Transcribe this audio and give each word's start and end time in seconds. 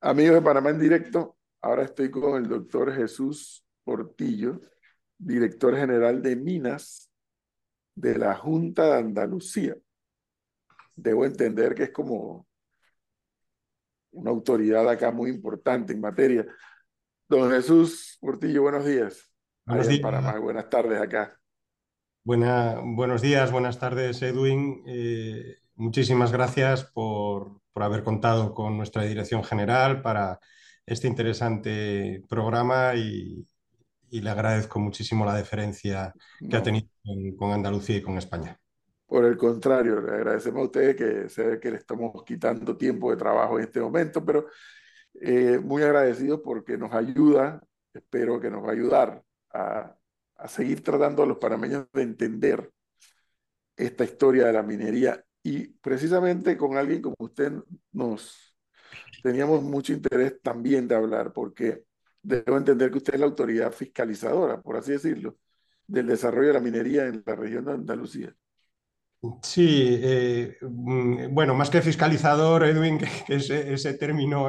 Amigos 0.00 0.36
de 0.36 0.42
Panamá 0.42 0.70
en 0.70 0.78
directo, 0.78 1.36
ahora 1.60 1.82
estoy 1.82 2.10
con 2.10 2.36
el 2.36 2.48
doctor 2.48 2.94
Jesús 2.94 3.66
Portillo, 3.82 4.60
director 5.18 5.76
general 5.76 6.22
de 6.22 6.36
Minas 6.36 7.10
de 7.96 8.16
la 8.16 8.36
Junta 8.36 8.84
de 8.84 8.98
Andalucía. 8.98 9.76
Debo 10.94 11.24
entender 11.24 11.74
que 11.74 11.84
es 11.84 11.90
como 11.90 12.46
una 14.12 14.30
autoridad 14.30 14.88
acá 14.88 15.10
muy 15.10 15.30
importante 15.30 15.92
en 15.92 16.00
materia. 16.00 16.46
Don 17.28 17.50
Jesús 17.50 18.18
Portillo, 18.20 18.62
buenos 18.62 18.84
días. 18.84 19.32
Buenos 19.66 19.88
días. 19.88 20.00
Panamá, 20.00 20.38
buenas 20.38 20.70
tardes 20.70 21.00
acá. 21.00 21.36
Buena, 22.22 22.80
buenos 22.84 23.20
días, 23.20 23.50
buenas 23.50 23.80
tardes, 23.80 24.22
Edwin. 24.22 24.82
Eh, 24.86 25.56
muchísimas 25.78 26.32
gracias 26.32 26.84
por, 26.84 27.60
por 27.72 27.82
haber 27.84 28.02
contado 28.02 28.52
con 28.52 28.76
nuestra 28.76 29.04
dirección 29.04 29.44
general 29.44 30.02
para 30.02 30.40
este 30.84 31.06
interesante 31.06 32.24
programa 32.28 32.94
y, 32.94 33.46
le 34.10 34.30
agradezco 34.30 34.80
muchísimo 34.80 35.26
la 35.26 35.34
deferencia 35.34 36.14
que 36.48 36.56
ha 36.56 36.62
tenido 36.62 36.88
con, 37.36 37.52
Andalucía 37.52 37.98
y 37.98 38.02
con 38.02 38.16
España. 38.16 38.58
Por 39.06 39.26
el 39.26 39.36
contrario, 39.36 40.00
le 40.00 40.12
agradecemos 40.12 40.60
a 40.60 40.64
ustedes 40.64 40.96
que 40.96 41.28
se 41.28 41.46
ve 41.46 41.60
que 41.60 41.70
le 41.70 41.76
estamos 41.76 42.24
quitando 42.24 42.74
tiempo 42.74 43.10
de 43.10 43.18
trabajo 43.18 43.58
en 43.58 43.64
este 43.64 43.80
momento, 43.80 44.24
pero 44.24 44.46
eh, 45.20 45.60
muy 45.62 45.82
agradecidos 45.82 46.40
porque 46.42 46.78
nos 46.78 46.94
ayuda, 46.94 47.62
espero 47.92 48.40
que 48.40 48.50
nos 48.50 48.64
va 48.64 48.70
a 48.70 48.72
ayudar 48.72 49.22
a, 49.52 49.94
a 50.36 50.48
seguir 50.48 50.82
tratando 50.82 51.22
a 51.22 51.26
los 51.26 51.36
panameños 51.36 51.86
de 51.92 52.02
entender 52.02 52.72
esta 53.76 54.04
historia 54.04 54.46
de 54.46 54.54
la 54.54 54.62
minería 54.62 55.22
y 55.42 55.68
precisamente 55.68 56.56
con 56.56 56.76
alguien 56.76 57.02
como 57.02 57.16
usted 57.18 57.52
nos 57.92 58.56
teníamos 59.22 59.62
mucho 59.62 59.92
interés 59.92 60.40
también 60.42 60.88
de 60.88 60.94
hablar, 60.94 61.32
porque 61.32 61.84
debo 62.22 62.56
entender 62.56 62.90
que 62.90 62.98
usted 62.98 63.14
es 63.14 63.20
la 63.20 63.26
autoridad 63.26 63.72
fiscalizadora, 63.72 64.60
por 64.60 64.76
así 64.76 64.92
decirlo, 64.92 65.36
del 65.86 66.06
desarrollo 66.06 66.48
de 66.48 66.54
la 66.54 66.60
minería 66.60 67.06
en 67.06 67.22
la 67.24 67.34
región 67.36 67.64
de 67.64 67.72
Andalucía. 67.72 68.34
Sí, 69.42 69.98
eh, 70.00 70.56
mm, 70.60 71.34
bueno, 71.34 71.54
más 71.54 71.70
que 71.70 71.82
fiscalizador, 71.82 72.64
Edwin, 72.64 72.98
que 73.26 73.34
ese, 73.36 73.72
ese 73.72 73.94
término 73.94 74.48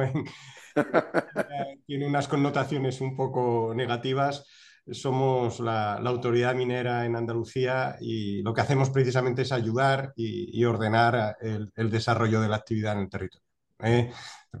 tiene 1.86 2.06
unas 2.06 2.28
connotaciones 2.28 3.00
un 3.00 3.16
poco 3.16 3.72
negativas 3.74 4.46
somos 4.92 5.60
la, 5.60 5.94
autoridad 5.94 6.54
minera 6.54 7.04
en 7.04 7.16
Andalucía 7.16 7.96
y 8.00 8.42
lo 8.42 8.54
que 8.54 8.60
hacemos 8.60 8.90
precisamente 8.90 9.42
es 9.42 9.52
ayudar 9.52 10.12
y, 10.16 10.64
ordenar 10.64 11.36
el, 11.40 11.90
desarrollo 11.90 12.40
de 12.40 12.48
la 12.48 12.56
actividad 12.56 12.94
en 12.94 13.00
el 13.00 13.10
territorio. 13.10 13.46
¿eh? 13.80 14.10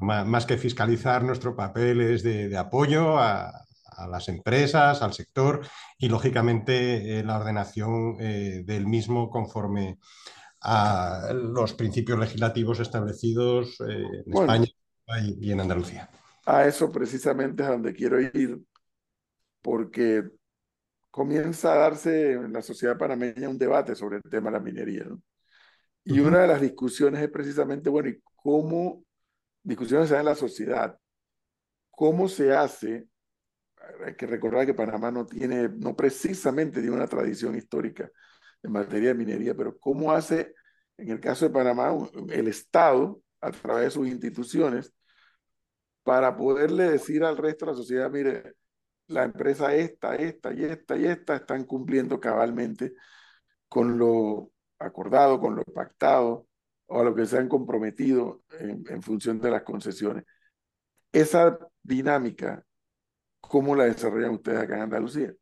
Más, 0.00 0.46
que 0.46 0.56
fiscalizar, 0.56 1.22
nuestro 1.22 1.54
papel 1.56 2.00
es 2.00 2.22
de, 2.22 2.56
apoyo 2.56 3.18
a, 3.18 3.52
las 4.08 4.30
empresas, 4.30 5.02
al 5.02 5.12
sector 5.12 5.60
y, 5.98 6.08
lógicamente, 6.08 7.18
eh, 7.18 7.22
la 7.22 7.38
ordenación 7.38 8.16
eh, 8.18 8.62
del 8.64 8.86
mismo 8.86 9.28
conforme 9.28 9.98
a 10.62 11.32
los 11.34 11.74
principios 11.74 12.18
legislativos 12.18 12.80
establecidos 12.80 13.78
en 13.80 14.32
España 14.32 14.68
y 15.38 15.52
en 15.52 15.60
Andalucía. 15.60 16.08
A 16.46 16.64
eso 16.64 16.90
precisamente 16.90 17.62
es 17.62 17.68
a 17.68 17.72
donde 17.72 17.94
quiero 17.94 18.20
ir 18.20 18.60
porque 19.62 20.24
comienza 21.10 21.72
a 21.72 21.78
darse 21.78 22.32
en 22.32 22.52
la 22.52 22.62
sociedad 22.62 22.96
panameña 22.96 23.48
un 23.48 23.58
debate 23.58 23.94
sobre 23.94 24.18
el 24.18 24.22
tema 24.22 24.50
de 24.50 24.58
la 24.58 24.62
minería. 24.62 25.06
Y 26.04 26.20
una 26.20 26.40
de 26.40 26.48
las 26.48 26.60
discusiones 26.60 27.22
es 27.22 27.30
precisamente, 27.30 27.90
bueno, 27.90 28.08
¿y 28.08 28.22
cómo, 28.36 29.04
discusiones 29.62 30.08
se 30.08 30.14
dan 30.14 30.22
en 30.22 30.26
la 30.26 30.34
sociedad, 30.34 30.98
cómo 31.90 32.28
se 32.28 32.54
hace? 32.54 33.06
Hay 34.04 34.14
que 34.14 34.26
recordar 34.26 34.66
que 34.66 34.74
Panamá 34.74 35.10
no 35.10 35.26
tiene, 35.26 35.68
no 35.68 35.96
precisamente 35.96 36.80
tiene 36.80 36.96
una 36.96 37.06
tradición 37.08 37.56
histórica 37.56 38.10
en 38.62 38.72
materia 38.72 39.08
de 39.08 39.14
minería, 39.14 39.54
pero 39.54 39.78
cómo 39.78 40.12
hace, 40.12 40.54
en 40.96 41.10
el 41.10 41.20
caso 41.20 41.46
de 41.46 41.52
Panamá, 41.52 41.92
el 42.30 42.48
Estado, 42.48 43.22
a 43.40 43.50
través 43.50 43.84
de 43.84 43.90
sus 43.90 44.08
instituciones, 44.08 44.92
para 46.02 46.36
poderle 46.36 46.90
decir 46.90 47.24
al 47.24 47.36
resto 47.36 47.66
de 47.66 47.72
la 47.72 47.76
sociedad, 47.76 48.10
mire, 48.10 48.54
la 49.10 49.24
empresa 49.24 49.74
esta, 49.74 50.14
esta 50.14 50.52
y 50.54 50.64
esta 50.64 50.96
y 50.96 51.06
esta 51.06 51.36
están 51.36 51.64
cumpliendo 51.64 52.20
cabalmente 52.20 52.94
con 53.68 53.98
lo 53.98 54.52
acordado, 54.78 55.40
con 55.40 55.56
lo 55.56 55.64
pactado 55.64 56.46
o 56.86 57.00
a 57.00 57.04
lo 57.04 57.14
que 57.14 57.26
se 57.26 57.38
han 57.38 57.48
comprometido 57.48 58.42
en, 58.58 59.02
función 59.02 59.40
de 59.40 59.50
las 59.50 59.62
concesiones. 59.62 60.24
Esa 61.12 61.58
dinámica, 61.82 62.64
¿cómo 63.40 63.76
la 63.76 63.84
desarrollan 63.84 64.34
ustedes 64.34 64.58
acá 64.58 64.76
en 64.76 64.82
Andalucía? 64.82 65.32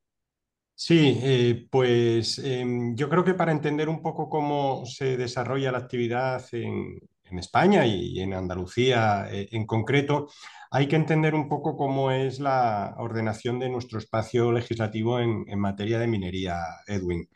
Sí, 0.75 1.19
eh, 1.23 1.67
pues 1.71 2.39
em, 2.39 2.95
yo 2.95 3.09
creo 3.09 3.25
que 3.25 3.35
para 3.35 3.53
entender 3.53 3.89
un 3.89 4.01
poco 4.01 4.29
cómo 4.29 4.87
se 4.87 5.17
desarrolla 5.17 5.73
la 5.73 5.79
actividad 5.79 6.45
en, 6.53 6.99
España 7.39 7.85
y, 7.85 8.21
en 8.21 8.33
Andalucía 8.33 9.29
eh, 9.31 9.49
en 9.53 9.67
concreto, 9.67 10.29
hay 10.71 10.87
que 10.87 10.97
entender 10.97 11.35
un 11.35 11.49
poco 11.49 11.77
cómo 11.77 12.11
es 12.11 12.41
la 12.41 12.95
ordenación 12.99 13.59
de 13.59 13.69
nuestro 13.69 13.99
espacio 13.99 14.53
legislativo 14.53 15.19
en, 15.21 15.59
materia 15.59 15.99
de 15.99 16.07
minería, 16.07 16.59
Edwin. 16.87 17.29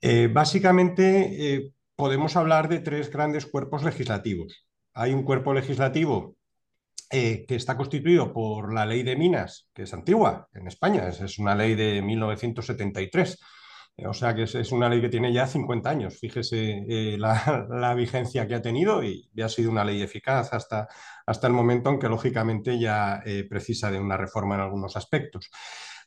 Eh, 0.00 0.28
básicamente, 0.32 1.54
eh, 1.54 1.72
podemos 1.94 2.36
hablar 2.36 2.68
de 2.68 2.80
tres 2.80 3.10
grandes 3.10 3.46
cuerpos 3.46 3.84
legislativos. 3.84 4.66
Hay 4.94 5.12
un 5.12 5.22
cuerpo 5.22 5.54
legislativo 5.54 6.36
que 7.10 7.44
está 7.48 7.76
constituido 7.76 8.32
por 8.32 8.72
la 8.72 8.86
ley 8.86 9.02
de 9.02 9.16
minas, 9.16 9.68
que 9.74 9.82
es 9.82 9.92
antigua 9.92 10.48
en 10.54 10.68
España, 10.68 11.08
es 11.08 11.40
una 11.40 11.56
ley 11.56 11.74
de 11.74 12.00
1973 12.02 13.36
o 14.06 14.12
sea 14.12 14.34
que 14.34 14.44
es, 14.44 14.72
una 14.72 14.88
ley 14.88 15.00
que 15.00 15.08
tiene 15.08 15.32
ya 15.32 15.46
50 15.46 15.88
años. 15.90 16.18
Fíjese 16.18 16.84
eh, 16.88 17.18
la, 17.18 17.94
vigencia 17.94 18.46
que 18.46 18.54
ha 18.54 18.62
tenido 18.62 19.02
y, 19.02 19.30
ha 19.42 19.48
sido 19.48 19.70
una 19.70 19.84
ley 19.84 20.02
eficaz 20.02 20.52
hasta, 20.52 20.88
hasta 21.26 21.46
el 21.46 21.52
momento 21.52 21.90
en 21.90 21.98
que 21.98 22.08
lógicamente 22.08 22.78
ya 22.78 23.22
eh, 23.24 23.44
precisa 23.48 23.90
de 23.90 23.98
una 23.98 24.16
reforma 24.16 24.54
en 24.56 24.62
algunos 24.62 24.96
aspectos. 24.96 25.50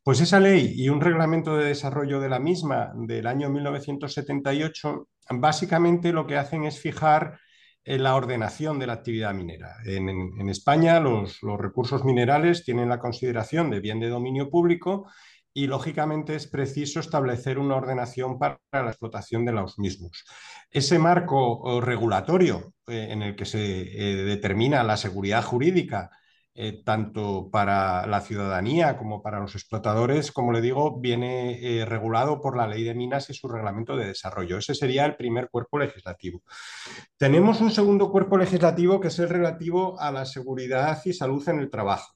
Pues 0.03 0.19
esa 0.19 0.39
ley 0.39 0.73
y 0.75 0.89
un 0.89 0.99
reglamento 0.99 1.55
de 1.55 1.65
desarrollo 1.65 2.19
de 2.19 2.29
la 2.29 2.39
misma 2.39 2.91
del 2.93 3.25
año 3.25 3.49
1978 3.49 5.07
básicamente 5.29 6.11
lo 6.11 6.27
que 6.27 6.37
hacen 6.37 6.65
es 6.65 6.79
fijar 6.79 7.39
eh, 7.85 7.97
la 7.97 8.15
ordenación 8.15 8.79
de 8.79 8.87
la 8.87 8.93
actividad 8.93 9.33
minera. 9.33 9.75
En, 9.85 10.49
España 10.49 10.99
los 10.99 11.39
recursos 11.41 12.03
minerales 12.03 12.63
tienen 12.63 12.89
la 12.89 12.99
consideración 12.99 13.69
de 13.69 13.79
bien 13.79 13.99
de 13.99 14.09
dominio 14.09 14.49
público 14.49 15.07
y 15.53 15.67
lógicamente 15.67 16.35
es 16.35 16.47
preciso 16.47 16.99
establecer 16.99 17.59
una 17.59 17.75
ordenación 17.75 18.39
para 18.39 18.59
la 18.71 18.89
explotación 18.89 19.45
de 19.45 19.51
los 19.51 19.77
mismos. 19.77 20.25
Ese 20.71 20.97
marco 20.97 21.79
regulatorio 21.79 22.73
eh, 22.87 23.07
en 23.11 23.21
el 23.21 23.35
que 23.35 23.45
se 23.45 23.59
eh, 23.61 24.15
determina 24.23 24.83
la 24.83 24.97
seguridad 24.97 25.43
jurídica, 25.43 26.09
eh, 26.55 26.83
tanto 26.83 27.49
para 27.51 28.05
la 28.07 28.21
ciudadanía 28.21 28.97
como 28.97 29.21
para 29.21 29.39
los 29.39 29.55
explotadores, 29.55 30.31
como 30.31 30.51
le 30.51 30.61
digo, 30.61 30.99
viene 30.99 31.83
regulado 31.85 32.41
por 32.41 32.57
la 32.57 32.67
ley 32.67 32.83
de 32.83 32.93
minas 32.93 33.29
y 33.29 33.33
su 33.33 33.47
reglamento 33.47 33.95
de 33.95 34.07
desarrollo. 34.07 34.57
Ese 34.57 34.75
sería 34.75 35.05
el 35.05 35.15
primer 35.15 35.49
cuerpo 35.49 35.79
legislativo. 35.79 36.41
Tenemos 37.17 37.61
un 37.61 37.71
segundo 37.71 38.11
cuerpo 38.11 38.37
legislativo 38.37 38.99
que 38.99 39.07
es 39.07 39.19
el 39.19 39.29
relativo 39.29 39.99
a 39.99 40.11
la 40.11 40.25
seguridad 40.25 41.01
y 41.05 41.13
salud 41.13 41.47
en 41.49 41.59
el 41.59 41.69
trabajo. 41.69 42.13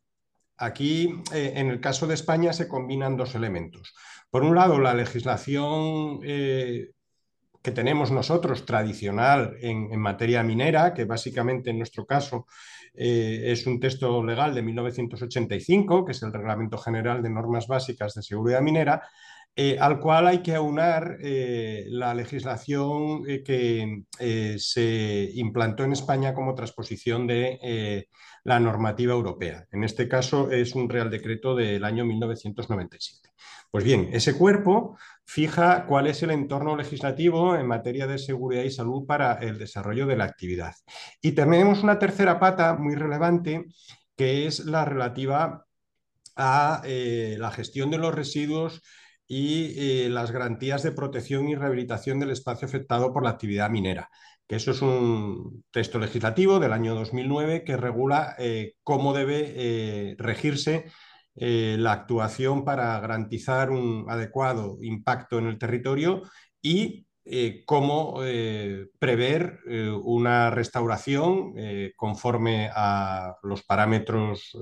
Aquí, 0.57 1.21
eh, 1.33 1.53
en 1.55 1.67
el 1.67 1.79
caso 1.79 2.07
de 2.07 2.15
España, 2.15 2.51
se 2.51 2.67
combinan 2.67 3.15
dos 3.15 3.35
elementos. 3.35 3.93
Por 4.29 4.43
un 4.43 4.55
lado, 4.55 4.79
la 4.79 4.93
legislación 4.93 6.19
eh, 6.23 6.91
que 7.61 7.71
tenemos 7.71 8.11
nosotros 8.11 8.65
tradicional 8.65 9.55
en, 9.61 9.99
materia 9.99 10.41
minera, 10.41 10.93
que 10.93 11.05
básicamente 11.05 11.69
en 11.69 11.77
nuestro 11.77 12.05
caso 12.05 12.47
eh, 12.93 13.43
es 13.45 13.67
un 13.67 13.79
texto 13.79 14.23
legal 14.23 14.55
de 14.55 14.63
1985, 14.63 16.05
que 16.05 16.13
es 16.13 16.23
el 16.23 16.33
Reglamento 16.33 16.77
General 16.77 17.21
de 17.21 17.29
Normas 17.29 17.67
Básicas 17.67 18.13
de 18.15 18.23
Seguridad 18.23 18.61
Minera, 18.61 19.03
al 19.79 19.99
cual 19.99 20.27
hay 20.27 20.39
que 20.39 20.53
aunar 20.53 21.17
la 21.19 22.13
legislación 22.13 23.23
que 23.23 24.03
se 24.59 25.31
implantó 25.33 25.83
en 25.83 25.93
España 25.93 26.33
como 26.33 26.53
transposición 26.53 27.25
de 27.25 28.07
la 28.43 28.59
normativa 28.59 29.13
europea. 29.13 29.65
En 29.71 29.83
este 29.83 30.07
caso 30.07 30.51
es 30.51 30.75
un 30.75 30.89
Real 30.89 31.09
Decreto 31.09 31.55
del 31.55 31.83
año 31.83 32.05
1997. 32.05 33.31
Pues 33.69 33.83
bien, 33.83 34.09
ese 34.13 34.37
cuerpo 34.37 34.97
fija 35.25 35.85
cuál 35.85 36.07
es 36.07 36.23
el 36.23 36.31
entorno 36.31 36.77
legislativo 36.77 37.55
en 37.55 37.67
materia 37.67 38.07
de 38.07 38.17
seguridad 38.17 38.63
y 38.63 38.71
salud 38.71 39.05
para 39.05 39.33
el 39.33 39.57
desarrollo 39.57 40.07
de 40.07 40.15
la 40.15 40.23
actividad. 40.23 40.73
Y 41.21 41.33
tenemos 41.33 41.83
una 41.83 41.99
tercera 41.99 42.39
pata 42.39 42.75
muy 42.75 42.95
relevante 42.95 43.65
que 44.15 44.47
es 44.47 44.61
la 44.61 44.85
relativa 44.85 45.65
a 46.37 46.81
eh, 46.85 47.35
la 47.39 47.51
gestión 47.51 47.91
de 47.91 47.97
los 47.97 48.15
residuos 48.15 48.81
y 49.27 50.05
eh, 50.05 50.09
las 50.09 50.31
garantías 50.31 50.83
de 50.83 50.93
protección 50.93 51.49
y 51.49 51.55
rehabilitación 51.55 52.19
del 52.19 52.31
espacio 52.31 52.67
afectado 52.67 53.11
por 53.11 53.23
la 53.23 53.31
actividad 53.31 53.69
minera 53.69 54.09
que 54.47 54.55
eso 54.55 54.71
es 54.71 54.81
un 54.81 55.65
texto 55.71 55.99
legislativo 55.99 56.59
del 56.59 56.71
año 56.71 56.95
2009 56.95 57.65
que 57.65 57.75
regula 57.75 58.35
eh, 58.39 58.75
cómo 58.83 59.13
debe 59.13 59.53
eh, 59.55 60.15
regirse 60.17 60.85
la 61.39 61.91
actuación 61.91 62.65
para 62.65 62.99
garantizar 62.99 63.69
un 63.69 64.07
adecuado 64.09 64.79
impacto 64.81 65.37
en 65.37 65.45
el 65.45 65.59
territorio 65.59 66.23
y 66.63 67.05
cómo 67.67 68.21
prever 68.97 69.59
una 70.03 70.49
restauración 70.49 71.53
conforme 71.95 72.71
a 72.73 73.35
los 73.43 73.61
parámetros 73.61 74.57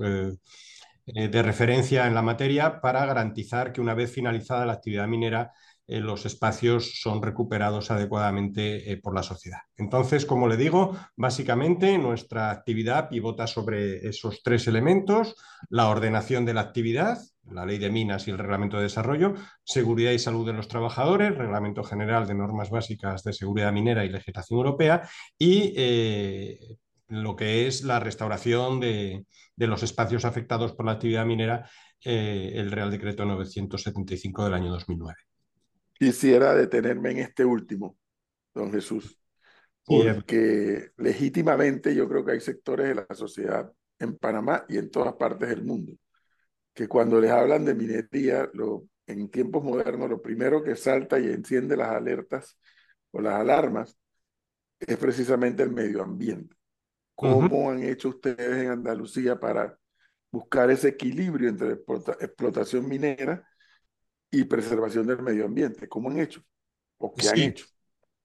de 1.06 1.42
referencia 1.42 2.06
en 2.06 2.14
la 2.14 2.22
materia 2.22 2.80
para 2.80 3.06
garantizar 3.06 3.72
que 3.72 3.80
una 3.80 3.94
vez 3.94 4.12
finalizada 4.12 4.66
la 4.66 4.72
actividad 4.72 5.06
minera 5.06 5.52
eh, 5.88 6.00
los 6.00 6.26
espacios 6.26 7.00
son 7.00 7.22
recuperados 7.22 7.92
adecuadamente 7.92 8.90
eh, 8.90 8.96
por 8.96 9.14
la 9.14 9.22
sociedad. 9.22 9.60
Entonces, 9.76 10.26
como 10.26 10.48
le 10.48 10.56
digo, 10.56 10.96
básicamente 11.14 11.96
nuestra 11.96 12.50
actividad 12.50 13.08
pivota 13.08 13.46
sobre 13.46 14.08
esos 14.08 14.42
tres 14.42 14.66
elementos, 14.66 15.36
la 15.68 15.88
ordenación 15.88 16.44
de 16.44 16.54
la 16.54 16.62
actividad, 16.62 17.18
la 17.48 17.64
ley 17.64 17.78
de 17.78 17.90
minas 17.90 18.26
y 18.26 18.32
el 18.32 18.38
reglamento 18.38 18.78
de 18.78 18.84
desarrollo, 18.84 19.34
seguridad 19.62 20.10
y 20.10 20.18
salud 20.18 20.44
de 20.44 20.54
los 20.54 20.66
trabajadores, 20.66 21.36
reglamento 21.36 21.84
general 21.84 22.26
de 22.26 22.34
normas 22.34 22.70
básicas 22.70 23.22
de 23.22 23.32
seguridad 23.32 23.72
minera 23.72 24.04
y 24.04 24.08
legislación 24.08 24.58
europea, 24.58 25.08
y 25.38 25.72
eh, 25.76 26.58
lo 27.08 27.36
que 27.36 27.66
es 27.66 27.84
la 27.84 28.00
restauración 28.00 28.80
de, 28.80 29.26
los 29.56 29.82
espacios 29.82 30.24
afectados 30.24 30.72
por 30.72 30.86
la 30.86 30.92
actividad 30.92 31.26
minera, 31.26 31.68
el 32.02 32.70
Real 32.70 32.90
Decreto 32.90 33.24
975 33.24 34.44
del 34.44 34.54
año 34.54 34.70
2009 34.70 35.16
quisiera 35.98 36.54
detenerme 36.54 37.10
en 37.12 37.18
este 37.18 37.44
último, 37.44 37.96
don 38.54 38.70
Jesús, 38.72 39.18
porque 39.84 40.90
legítimamente 40.96 41.94
yo 41.94 42.08
creo 42.08 42.24
que 42.24 42.32
hay 42.32 42.40
sectores 42.40 42.88
de 42.88 42.94
la 42.94 43.06
sociedad 43.14 43.70
en 43.98 44.16
Panamá 44.16 44.64
y 44.68 44.78
en 44.78 44.90
todas 44.90 45.14
partes 45.14 45.48
del 45.48 45.64
mundo, 45.64 45.94
que 46.74 46.88
cuando 46.88 47.20
les 47.20 47.30
hablan 47.30 47.64
de 47.64 47.74
minería, 47.74 48.48
lo, 48.52 48.86
en 49.06 49.30
tiempos 49.30 49.64
modernos, 49.64 50.10
lo 50.10 50.20
primero 50.20 50.62
que 50.62 50.76
salta 50.76 51.18
y 51.18 51.26
enciende 51.26 51.76
las 51.76 51.90
alertas 51.90 52.58
o 53.12 53.20
las 53.20 53.34
alarmas 53.34 53.96
es 54.78 54.96
precisamente 54.98 55.62
el 55.62 55.72
medio 55.72 56.02
ambiente. 56.02 56.54
¿Cómo 57.16 57.70
han 57.70 57.82
hecho 57.82 58.10
ustedes 58.10 58.64
en 58.64 58.70
Andalucía 58.70 59.40
para 59.40 59.76
buscar 60.30 60.70
ese 60.70 60.88
equilibrio 60.88 61.48
entre 61.48 61.72
explotación 62.20 62.86
minera 62.86 63.42
y 64.30 64.44
preservación 64.44 65.06
del 65.06 65.22
medio 65.22 65.46
ambiente. 65.46 65.88
¿Cómo 65.88 66.10
han 66.10 66.20
hecho? 66.20 66.42
¿O 66.98 67.14
qué 67.14 67.28
han 67.28 67.38
hecho? 67.38 67.66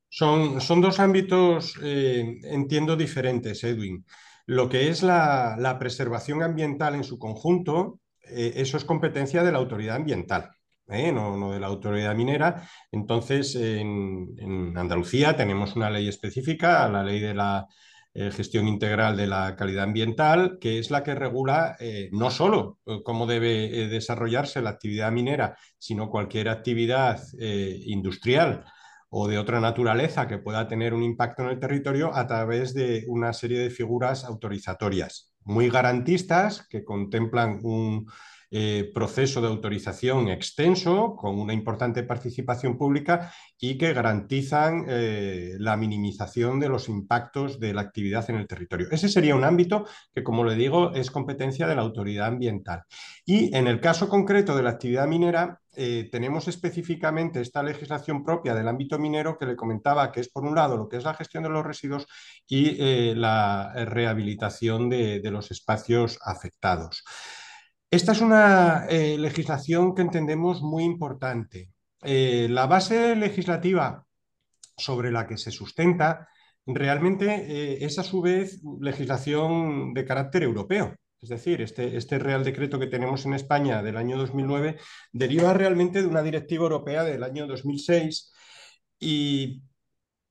Son, 0.10 0.60
son 0.60 0.82
dos 0.82 1.00
ámbitos, 1.00 1.80
eh, 1.82 2.40
entiendo, 2.44 2.98
diferentes, 2.98 3.64
Edwin. 3.64 4.06
Lo 4.46 4.68
que 4.68 4.90
es 4.90 5.04
la, 5.04 5.78
preservación 5.80 6.44
ambiental 6.44 6.96
en 6.96 7.06
su 7.06 7.18
conjunto, 7.18 8.02
eh, 8.24 8.54
eso 8.58 8.76
es 8.76 8.84
competencia 8.84 9.42
de 9.44 9.54
la 9.54 9.60
autoridad 9.60 9.96
ambiental. 9.96 10.52
¿eh? 10.90 11.14
No, 11.14 11.38
no, 11.38 11.54
de 11.54 11.62
la 11.62 11.68
autoridad 11.68 12.14
minera. 12.14 12.68
Entonces, 12.92 13.56
en, 13.56 14.34
en 14.38 14.78
Andalucía 14.78 15.38
tenemos 15.38 15.78
una 15.78 15.90
ley 15.90 16.10
específica, 16.10 16.90
la 16.90 17.04
ley 17.04 17.22
de 17.22 17.34
la 17.34 17.66
eh, 18.14 18.30
gestión 18.32 18.68
integral 18.68 19.16
de 19.16 19.26
la 19.26 19.56
calidad 19.56 19.86
ambiental, 19.86 20.58
que 20.60 20.80
es 20.80 20.92
la 20.92 21.02
que 21.02 21.16
regula 21.16 21.78
eh, 21.80 22.10
no 22.12 22.30
solo 22.30 22.80
eh, 22.86 23.00
cómo 23.06 23.26
debe 23.26 23.88
desarrollarse 23.88 24.62
la 24.62 24.72
actividad 24.72 25.12
minera, 25.12 25.58
sino 25.78 26.10
cualquier 26.10 26.50
actividad 26.50 27.22
industrial 27.40 28.66
o 29.10 29.28
de 29.28 29.38
otra 29.38 29.60
naturaleza 29.60 30.28
que 30.28 30.40
pueda 30.40 30.68
tener 30.68 30.94
un 30.94 31.04
impacto 31.04 31.44
en 31.44 31.50
el 31.50 31.60
territorio 31.60 32.14
a 32.14 32.28
través 32.28 32.74
de 32.74 33.06
una 33.08 33.34
serie 33.34 33.60
de 33.60 33.70
figuras 33.70 34.26
autorizatorias 34.26 35.32
muy 35.44 35.70
garantistas 35.70 36.68
que 36.68 36.84
contemplan 36.84 37.60
un 37.64 38.08
eh, 38.54 38.92
proceso 38.94 39.40
de 39.40 39.48
autorización 39.48 40.28
extenso, 40.28 41.16
con 41.16 41.40
una 41.40 41.54
importante 41.54 42.04
participación 42.04 42.78
pública 42.78 43.34
y 43.58 43.78
que 43.78 43.94
garantizan 43.94 44.84
eh, 44.90 45.56
la 45.58 45.78
minimización 45.78 46.60
de 46.60 46.68
los 46.68 46.90
impactos 46.90 47.62
de 47.62 47.74
la 47.74 47.80
actividad 47.80 48.30
en 48.30 48.36
el 48.36 48.48
territorio. 48.48 48.90
Ese 48.92 49.08
sería 49.08 49.36
un 49.36 49.46
ámbito 49.46 49.86
que, 50.14 50.22
como 50.22 50.44
le 50.44 50.56
digo, 50.56 50.92
es 50.94 51.12
competencia 51.12 51.66
de 51.66 51.76
la 51.76 51.82
autoridad 51.82 52.28
ambiental. 52.28 52.84
Y 53.26 53.56
en 53.56 53.68
el 53.68 53.80
caso 53.80 54.10
concreto 54.10 54.54
de 54.54 54.64
la 54.64 54.72
actividad 54.72 55.08
minera, 55.08 55.62
eh, 55.74 56.10
tenemos 56.12 56.50
específicamente 56.50 57.40
esta 57.40 57.64
legislación 57.64 58.22
propia 58.22 58.54
del 58.54 58.68
ámbito 58.68 59.00
minero 59.00 59.38
que 59.38 59.46
le 59.46 59.56
comentaba 59.56 60.12
que 60.12 60.20
es, 60.20 60.28
por 60.28 60.44
un 60.44 60.56
lado, 60.56 60.76
lo 60.76 60.90
que 60.90 60.98
es 60.98 61.06
la 61.06 61.14
gestión 61.14 61.44
de 61.44 61.50
los 61.50 61.66
residuos 61.66 62.06
y 62.46 63.14
la 63.16 63.72
rehabilitación 63.86 64.90
de 64.90 65.32
los 65.32 65.52
espacios 65.52 66.20
afectados. 66.22 67.06
Esta 67.92 68.14
es 68.14 68.22
una 68.22 68.86
eh, 68.88 69.18
legislación 69.18 69.94
que 69.94 70.02
entendemos 70.02 70.62
muy 70.62 70.86
importante. 70.86 71.72
Eh, 72.02 72.48
la 72.50 72.66
base 72.66 73.18
legislativa 73.18 74.06
sobre 74.78 75.12
la 75.12 75.28
que 75.28 75.38
se 75.38 75.52
sustenta 75.52 76.30
realmente 76.66 77.26
eh, 77.28 77.80
es 77.82 78.00
a 78.00 78.04
su 78.04 78.22
vez 78.22 78.62
legislación 78.80 79.94
de 79.94 80.06
carácter 80.06 80.44
europeo. 80.44 80.96
Es 81.22 81.28
decir, 81.28 81.62
este, 81.62 81.98
este, 81.98 82.18
Real 82.18 82.46
Decreto 82.46 82.80
que 82.80 82.88
tenemos 82.88 83.26
en 83.26 83.34
España 83.34 83.84
del 83.84 83.98
año 83.98 84.18
2009 84.18 84.78
deriva 85.12 85.54
realmente 85.54 86.02
de 86.02 86.08
una 86.08 86.24
directiva 86.24 86.64
europea 86.64 87.04
del 87.04 87.24
año 87.24 87.46
2006 87.46 88.32
y 89.02 89.64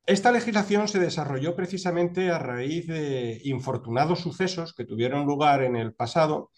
esta 0.06 0.32
legislación 0.32 0.88
se 0.88 0.98
desarrolló 0.98 1.54
precisamente 1.54 2.30
a 2.30 2.38
raíz 2.38 2.86
de 2.86 3.38
infortunados 3.44 4.20
sucesos 4.20 4.72
que 4.72 4.86
tuvieron 4.86 5.26
lugar 5.26 5.62
en 5.62 5.76
el 5.76 5.92
pasado 5.92 6.50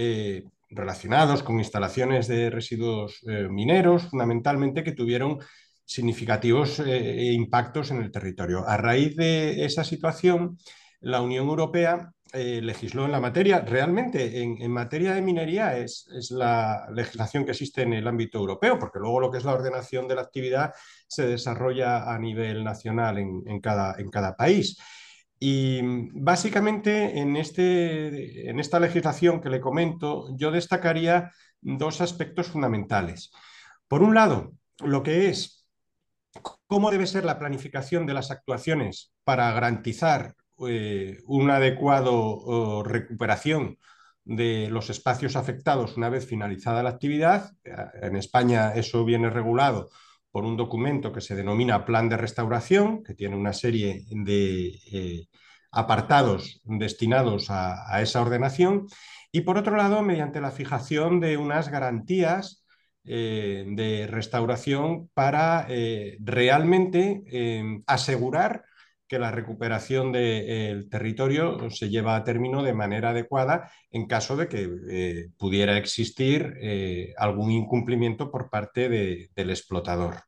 eh, 0.00 0.44
relacionados 0.70 1.42
con 1.42 1.58
instalaciones 1.58 2.28
de 2.28 2.50
residuos 2.50 3.20
eh, 3.26 3.48
mineros, 3.50 4.04
fundamentalmente, 4.04 4.84
que 4.84 4.92
tuvieron 4.92 5.40
significativos 5.84 6.78
eh, 6.78 7.32
impactos 7.32 7.90
en 7.90 8.02
el 8.02 8.12
territorio. 8.12 8.64
A 8.64 8.76
raíz 8.76 9.16
de 9.16 9.64
esa 9.64 9.82
situación, 9.82 10.56
la 11.00 11.20
Unión 11.20 11.48
Europea 11.48 12.12
legisló 12.32 13.06
en 13.06 13.12
la 13.12 13.20
materia. 13.20 13.60
Realmente, 13.60 14.40
en, 14.40 14.70
materia 14.70 15.14
de 15.14 15.22
minería 15.22 15.76
es, 15.78 16.06
la 16.30 16.86
legislación 16.92 17.44
que 17.44 17.52
existe 17.52 17.82
en 17.82 17.94
el 17.94 18.06
ámbito 18.06 18.38
europeo, 18.38 18.78
porque 18.78 19.00
luego 19.00 19.18
lo 19.18 19.30
que 19.32 19.38
es 19.38 19.44
la 19.44 19.54
ordenación 19.54 20.06
de 20.06 20.14
la 20.14 20.22
actividad 20.22 20.72
se 21.08 21.26
desarrolla 21.26 22.12
a 22.12 22.18
nivel 22.18 22.62
nacional 22.62 23.18
en 23.18 23.60
cada 23.60 24.36
país. 24.36 24.76
Y 25.40 25.80
básicamente 26.12 27.18
en, 27.18 27.36
este, 27.36 28.50
en 28.50 28.58
esta 28.58 28.80
legislación 28.80 29.40
que 29.40 29.50
le 29.50 29.60
comento, 29.60 30.34
yo 30.36 30.50
destacaría 30.50 31.30
dos 31.60 32.00
aspectos 32.00 32.48
fundamentales. 32.48 33.30
Por 33.86 34.02
un 34.02 34.14
lado, 34.14 34.52
lo 34.80 35.02
que 35.02 35.28
es 35.28 35.66
cómo 36.66 36.90
debe 36.90 37.06
ser 37.06 37.24
la 37.24 37.38
planificación 37.38 38.06
de 38.06 38.14
las 38.14 38.30
actuaciones 38.30 39.12
para 39.24 39.52
garantizar 39.52 40.34
eh, 40.66 41.18
una 41.26 41.56
adecuada 41.56 42.10
recuperación 42.84 43.78
de 44.24 44.68
los 44.70 44.90
espacios 44.90 45.36
afectados 45.36 45.96
una 45.96 46.10
vez 46.10 46.26
finalizada 46.26 46.82
la 46.82 46.90
actividad. 46.90 47.52
En 48.02 48.16
España 48.16 48.72
eso 48.74 49.04
viene 49.04 49.30
regulado 49.30 49.88
por 50.38 50.44
un 50.44 50.56
documento 50.56 51.12
que 51.12 51.20
se 51.20 51.34
denomina 51.34 51.84
Plan 51.84 52.08
de 52.08 52.16
Restauración, 52.16 53.02
que 53.02 53.12
tiene 53.14 53.34
una 53.34 53.52
serie 53.52 54.04
de 54.08 54.68
eh, 54.92 55.26
apartados 55.72 56.60
destinados 56.62 57.48
a, 57.50 58.00
esa 58.00 58.22
ordenación, 58.22 58.86
y 59.32 59.40
por 59.40 59.58
otro 59.58 59.76
lado, 59.76 60.00
mediante 60.02 60.40
la 60.40 60.52
fijación 60.52 61.18
de 61.18 61.38
unas 61.38 61.70
garantías 61.70 62.64
eh, 63.02 63.64
de 63.66 64.06
restauración 64.06 65.10
para 65.12 65.66
eh, 65.68 66.18
realmente 66.20 67.82
asegurar 67.88 68.62
que 69.08 69.18
la 69.18 69.32
recuperación 69.32 70.12
del 70.12 70.88
territorio 70.88 71.68
se 71.70 71.88
lleva 71.88 72.14
a 72.14 72.22
término 72.22 72.62
de 72.62 72.74
manera 72.74 73.10
adecuada 73.10 73.72
en 73.90 74.06
caso 74.06 74.36
de 74.36 74.46
que 74.46 75.30
pudiera 75.36 75.76
existir 75.78 76.54
algún 77.16 77.50
incumplimiento 77.50 78.30
por 78.30 78.50
parte 78.50 78.88
del 79.34 79.50
explotador. 79.50 80.27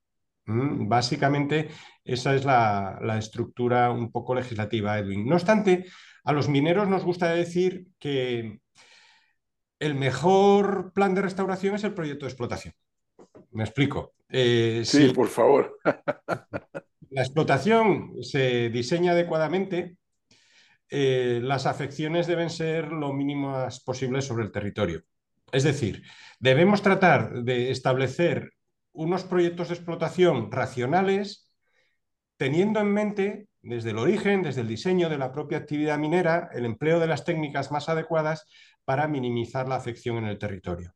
Mm, 0.51 0.89
básicamente, 0.89 1.69
esa 2.05 2.35
es 2.35 2.45
la, 2.45 2.99
estructura 3.19 3.91
un 3.91 4.11
poco 4.11 4.35
legislativa, 4.35 4.99
Edwin. 4.99 5.27
No 5.27 5.37
obstante, 5.37 5.87
a 6.25 6.33
los 6.33 6.49
mineros 6.49 6.89
nos 6.89 7.05
gusta 7.05 7.29
decir 7.29 7.87
que 8.01 8.61
el 9.79 9.95
mejor 9.95 10.93
plan 10.93 11.15
de 11.15 11.23
restauración 11.23 11.77
es 11.77 11.85
el 11.85 11.95
proyecto 11.95 12.27
de 12.27 12.31
explotación. 12.31 12.75
Me 13.53 13.63
explico. 13.63 14.15
Eh, 14.29 14.83
sí, 14.85 15.11
por 15.11 15.29
favor. 15.29 15.79
la 17.11 17.23
explotación 17.23 18.23
se 18.23 18.71
diseña 18.71 19.13
adecuadamente, 19.13 19.97
eh, 20.89 21.41
las 21.43 21.67
afecciones 21.67 22.27
deben 22.27 22.51
ser 22.51 22.91
lo 22.91 23.13
mínimas 23.13 23.79
posibles 23.81 24.25
sobre 24.25 24.45
el 24.45 24.51
territorio. 24.51 25.03
Es 25.53 25.63
decir, 25.63 26.03
debemos 26.41 26.83
tratar 26.83 27.45
de 27.45 27.71
establecer 27.71 28.53
unos 28.93 29.25
proyectos 29.25 29.69
de 29.69 29.75
explotación 29.75 30.51
racionales, 30.51 31.51
teniendo 32.37 32.81
en 32.81 32.93
mente 32.93 33.49
desde 33.63 33.91
el 33.91 33.99
origen, 33.99 34.43
desde 34.43 34.63
el 34.63 34.69
diseño 34.69 35.09
de 35.09 35.19
la 35.19 35.33
propia 35.33 35.59
actividad 35.59 35.99
minera, 35.99 36.49
el 36.53 36.65
empleo 36.65 36.99
de 36.99 37.07
las 37.07 37.25
técnicas 37.25 37.71
más 37.71 37.89
adecuadas 37.89 38.47
para 38.85 39.09
minimizar 39.09 39.69
la 39.69 39.77
afección 39.77 40.17
en 40.19 40.25
el 40.25 40.39
territorio. 40.39 40.95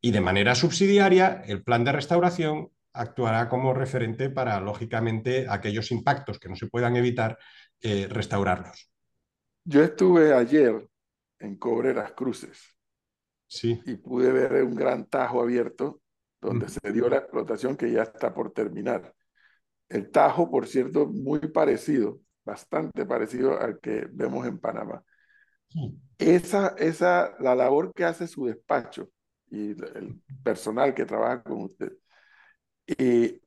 Y 0.00 0.10
de 0.10 0.20
manera 0.20 0.54
subsidiaria, 0.54 1.42
el 1.46 1.62
plan 1.62 1.84
de 1.84 1.92
restauración 1.92 2.70
actuará 2.92 3.48
como 3.48 3.72
referente 3.72 4.30
para, 4.30 4.60
lógicamente, 4.60 5.46
aquellos 5.48 5.90
impactos 5.90 6.38
que 6.38 6.48
no 6.48 6.56
se 6.56 6.66
puedan 6.66 6.96
evitar, 6.96 7.38
eh, 7.80 8.06
restaurarlos. 8.08 8.90
Yo 9.64 9.82
estuve 9.82 10.34
ayer 10.34 10.88
en 11.38 11.56
Cobreras 11.56 12.12
Cruces 12.12 12.76
sí. 13.46 13.80
y 13.86 13.94
pude 13.96 14.32
ver 14.32 14.64
un 14.64 14.74
gran 14.74 15.06
tajo 15.06 15.40
abierto 15.40 16.01
donde 16.42 16.68
se 16.68 16.92
dio 16.92 17.08
la 17.08 17.18
explotación 17.18 17.76
que 17.76 17.90
ya 17.90 18.02
está 18.02 18.34
por 18.34 18.52
terminar. 18.52 19.14
El 19.88 20.10
Tajo, 20.10 20.50
por 20.50 20.66
cierto, 20.66 21.06
muy 21.06 21.38
parecido, 21.38 22.20
bastante 22.44 23.06
parecido 23.06 23.58
al 23.58 23.78
que 23.78 24.08
vemos 24.10 24.46
en 24.46 24.58
Panamá. 24.58 25.02
Esa, 26.18 26.74
esa, 26.78 27.34
la 27.38 27.54
labor 27.54 27.94
que 27.94 28.04
hace 28.04 28.26
su 28.26 28.46
despacho 28.46 29.08
y 29.50 29.70
el 29.70 30.20
personal 30.42 30.94
que 30.94 31.04
trabaja 31.04 31.42
con 31.42 31.62
usted, 31.62 31.92
y 32.86 33.40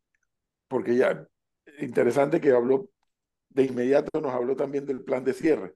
porque 0.68 0.96
ya, 0.96 1.28
interesante 1.80 2.40
que 2.40 2.52
habló, 2.52 2.90
de 3.50 3.64
inmediato 3.66 4.22
nos 4.22 4.34
habló 4.34 4.56
también 4.56 4.86
del 4.86 5.04
plan 5.04 5.24
de 5.24 5.34
cierre. 5.34 5.74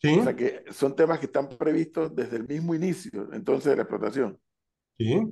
¿Sí? 0.00 0.18
O 0.18 0.24
sea 0.24 0.34
que 0.34 0.64
son 0.72 0.96
temas 0.96 1.20
que 1.20 1.26
están 1.26 1.48
previstos 1.48 2.14
desde 2.14 2.36
el 2.36 2.46
mismo 2.46 2.74
inicio, 2.74 3.32
entonces, 3.32 3.70
de 3.70 3.76
la 3.76 3.82
explotación. 3.82 4.38
Sí, 4.98 5.22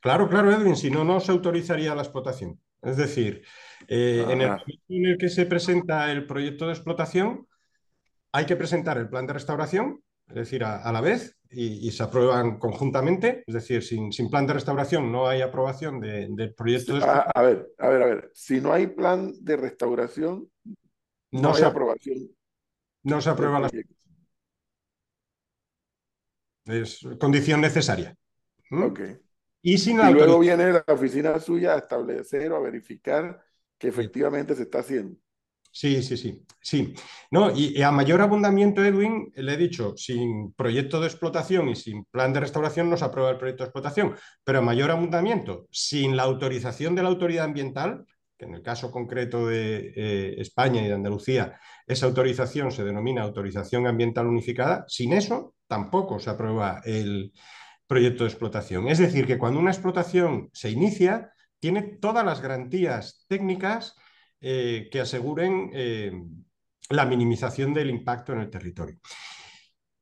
claro, 0.00 0.28
claro, 0.28 0.52
Edwin, 0.52 0.76
si 0.76 0.90
no, 0.90 1.04
no 1.04 1.20
se 1.20 1.32
autorizaría 1.32 1.94
la 1.94 2.02
explotación. 2.02 2.60
Es 2.82 2.96
decir, 2.96 3.42
eh, 3.88 4.24
en 4.28 4.40
el 4.40 4.50
momento 4.50 4.84
en 4.88 5.06
el 5.06 5.18
que 5.18 5.28
se 5.28 5.46
presenta 5.46 6.10
el 6.12 6.26
proyecto 6.26 6.66
de 6.66 6.72
explotación, 6.72 7.46
hay 8.32 8.46
que 8.46 8.56
presentar 8.56 8.98
el 8.98 9.08
plan 9.08 9.26
de 9.26 9.32
restauración, 9.32 10.02
es 10.28 10.34
decir, 10.34 10.64
a, 10.64 10.90
la 10.92 11.00
vez, 11.00 11.36
y, 11.50 11.90
se 11.90 12.02
aprueban 12.02 12.58
conjuntamente. 12.58 13.44
Es 13.46 13.54
decir, 13.54 13.82
sin, 13.82 14.12
sin 14.12 14.28
plan 14.28 14.46
de 14.46 14.54
restauración 14.54 15.10
no 15.10 15.28
hay 15.28 15.40
aprobación 15.40 16.00
del 16.00 16.54
proyecto 16.54 16.92
de 16.92 16.98
explotación. 16.98 17.32
A, 17.34 17.40
a, 17.40 17.42
ver, 17.42 17.68
a 17.78 17.88
ver, 17.88 18.02
a 18.02 18.06
ver. 18.06 18.30
Si 18.34 18.60
no 18.60 18.72
hay 18.72 18.88
plan 18.88 19.32
de 19.40 19.56
restauración, 19.56 20.50
no, 21.30 21.40
no 21.40 21.48
hay 21.50 21.60
se, 21.60 21.64
aprobación. 21.64 22.28
No 23.04 23.20
se 23.20 23.30
aprueba 23.30 23.60
la 23.60 23.70
Es 26.66 27.00
condición 27.18 27.60
necesaria. 27.60 28.14
¿Mm? 28.70 28.82
Ok. 28.82 29.00
Y, 29.68 29.92
luego 29.94 30.38
viene 30.38 30.70
la 30.70 30.84
oficina 30.86 31.40
suya 31.40 31.74
a 31.74 31.78
establecer 31.78 32.52
o 32.52 32.56
a 32.56 32.60
verificar 32.60 33.42
que 33.76 33.88
efectivamente 33.88 34.54
se 34.54 34.62
está 34.62 34.78
haciendo. 34.78 35.18
Sí, 35.72 36.04
sí, 36.04 36.16
sí, 36.16 36.40
sí. 36.62 36.94
No, 37.32 37.50
y, 37.52 37.82
a 37.82 37.90
mayor 37.90 38.20
abundamiento, 38.20 38.84
Edwin, 38.84 39.32
le 39.34 39.54
he 39.54 39.56
dicho, 39.56 39.94
sin 39.96 40.52
proyecto 40.52 41.00
de 41.00 41.08
explotación 41.08 41.68
y 41.68 41.74
sin 41.74 42.04
plan 42.04 42.32
de 42.32 42.38
restauración 42.38 42.88
no 42.88 42.96
se 42.96 43.06
aprueba 43.06 43.32
el 43.32 43.38
proyecto 43.38 43.64
de 43.64 43.66
explotación, 43.66 44.14
pero 44.44 44.60
a 44.60 44.62
mayor 44.62 44.92
abundamiento, 44.92 45.66
sin 45.72 46.16
la 46.16 46.22
autorización 46.22 46.94
de 46.94 47.02
la 47.02 47.08
autoridad 47.08 47.46
ambiental, 47.46 48.06
que 48.38 48.44
en 48.44 48.54
el 48.54 48.62
caso 48.62 48.92
concreto 48.92 49.48
de 49.48 49.92
eh, 49.96 50.34
España 50.38 50.80
y 50.80 50.86
de 50.86 50.94
Andalucía, 50.94 51.58
esa 51.88 52.06
autorización 52.06 52.70
se 52.70 52.84
denomina 52.84 53.22
autorización 53.22 53.88
ambiental 53.88 54.28
unificada, 54.28 54.84
sin 54.86 55.12
eso 55.12 55.56
tampoco 55.66 56.20
se 56.20 56.30
aprueba 56.30 56.82
el, 56.84 57.32
proyecto 57.86 58.24
de 58.24 58.30
explotación. 58.30 58.88
Es 58.88 58.98
decir, 58.98 59.26
que 59.26 59.38
cuando 59.38 59.60
una 59.60 59.70
explotación 59.70 60.50
se 60.52 60.70
inicia, 60.70 61.32
tiene 61.58 61.82
todas 61.82 62.24
las 62.24 62.40
garantías 62.40 63.24
técnicas 63.28 63.96
eh, 64.40 64.88
que 64.90 65.00
aseguren 65.00 65.70
eh, 65.72 66.12
la 66.90 67.06
minimización 67.06 67.74
del 67.74 67.90
impacto 67.90 68.32
en 68.32 68.40
el 68.40 68.50
territorio. 68.50 68.98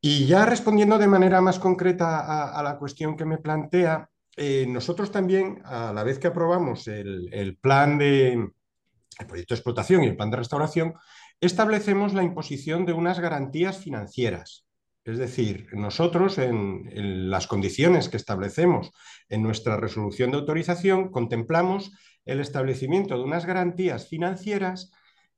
Y 0.01 0.27
ya 0.27 0.45
respondiendo 0.45 0.99
de 0.99 1.07
manera 1.07 1.41
más 1.41 1.59
concreta 1.59 2.51
a, 2.51 2.63
la 2.63 2.77
cuestión 2.77 3.17
que 3.17 3.25
me 3.25 3.39
plantea, 3.39 4.11
eh, 4.37 4.67
nosotros 4.69 5.11
también, 5.11 5.63
a 5.65 5.95
la 5.95 6.05
vez 6.05 6.19
que 6.19 6.27
aprobamos 6.27 6.89
el, 6.89 7.59
plan 7.61 7.97
de 7.97 8.33
el 8.33 9.27
proyecto 9.27 9.55
de 9.55 9.59
explotación 9.59 10.05
y 10.05 10.09
el 10.09 10.17
plan 10.17 10.31
de 10.31 10.37
restauración, 10.37 10.95
establecemos 11.41 12.13
la 12.13 12.23
imposición 12.23 12.85
de 12.85 12.93
unas 12.93 13.19
garantías 13.19 13.79
financieras. 13.79 14.64
Es 15.05 15.19
decir, 15.19 15.69
nosotros 15.73 16.39
en, 16.39 17.31
las 17.31 17.47
condiciones 17.47 18.09
que 18.09 18.17
establecemos 18.17 18.91
en 19.29 19.43
nuestra 19.43 19.77
resolución 19.77 20.31
de 20.31 20.39
autorización 20.39 21.11
contemplamos 21.11 21.93
el 22.25 22.41
establecimiento 22.41 23.17
de 23.17 23.25
unas 23.25 23.45
garantías 23.45 24.09
financieras 24.09 24.93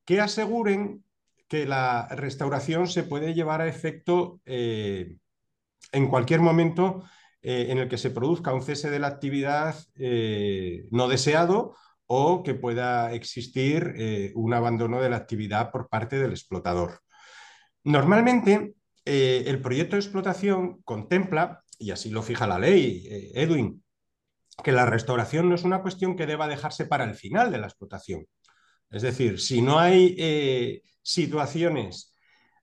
que 0.05 0.21
aseguren 0.21 1.05
que 1.49 1.67
la 1.67 2.07
restauración 2.11 2.87
se 2.87 3.03
puede 3.03 3.35
llevar 3.35 3.61
a 3.61 3.67
efecto 3.67 4.41
eh, 4.45 5.17
en 5.91 6.09
cualquier 6.09 6.41
momento 6.41 7.03
eh, 7.43 7.67
en 7.71 7.79
el 7.79 7.89
que 7.89 7.99
se 7.99 8.11
produzca 8.11 8.55
un 8.55 8.63
cese 8.63 8.89
de 8.89 9.01
la 9.01 9.09
actividad 9.09 9.77
eh, 9.97 10.87
no 10.93 11.09
deseado 11.09 11.75
o 12.07 12.45
que 12.45 12.55
pueda 12.55 13.13
existir 13.15 14.33
un 14.37 14.55
abandono 14.55 15.01
de 15.01 15.11
la 15.11 15.17
actividad 15.17 15.73
por 15.73 15.89
parte 15.89 16.21
del 16.21 16.31
explotador. 16.31 17.01
Normalmente, 17.83 18.77
eh, 19.07 19.45
el 19.47 19.61
proyecto 19.63 19.95
de 19.95 20.03
explotación 20.03 20.83
contempla, 20.83 21.63
y 21.79 21.93
así 21.93 22.11
lo 22.11 22.23
fija 22.23 22.47
la 22.49 22.59
ley, 22.59 23.07
eh, 23.09 23.31
Edwin, 23.35 23.85
que 24.65 24.73
la 24.73 24.85
restauración 24.85 25.49
no 25.49 25.55
es 25.55 25.63
una 25.63 25.81
cuestión 25.81 26.17
que 26.17 26.27
deba 26.27 26.49
dejarse 26.49 26.87
para 26.87 27.05
el 27.05 27.15
final 27.15 27.53
de 27.53 27.59
la 27.59 27.69
explotación. 27.69 28.27
Es 28.91 29.03
decir, 29.03 29.41
si 29.41 29.63
no 29.63 29.79
hay 29.79 30.17
eh, 30.19 30.83
situaciones 31.03 32.15